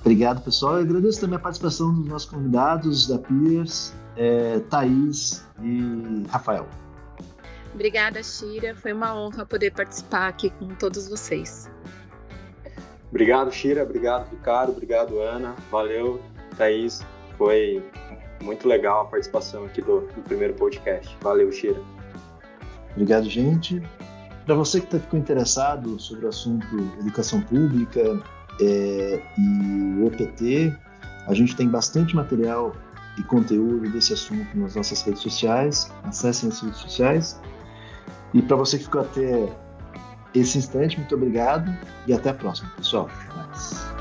[0.00, 0.76] Obrigado, pessoal.
[0.76, 6.68] Eu agradeço também a participação dos nossos convidados, da Piers, é, Thaís e Rafael.
[7.72, 8.74] Obrigada, Shira.
[8.74, 11.70] Foi uma honra poder participar aqui com todos vocês.
[13.10, 13.84] Obrigado, Shira.
[13.84, 14.72] Obrigado, Ricardo.
[14.72, 15.54] Obrigado, Ana.
[15.70, 16.20] Valeu,
[16.58, 17.02] Thaís.
[17.38, 17.82] Foi
[18.42, 21.16] muito legal a participação aqui do, do primeiro podcast.
[21.22, 21.80] Valeu, Shira.
[22.92, 23.82] Obrigado, gente.
[24.44, 26.66] Para você que tá, ficou interessado sobre o assunto
[27.00, 28.20] educação pública
[28.60, 30.74] é, e o EPT,
[31.26, 32.74] a gente tem bastante material
[33.18, 35.90] e conteúdo desse assunto nas nossas redes sociais.
[36.04, 37.40] Acessem as redes sociais.
[38.34, 39.48] E para você que ficou até
[40.34, 41.70] esse instante, muito obrigado
[42.06, 43.08] e até a próxima, pessoal.
[43.28, 43.91] Até mais.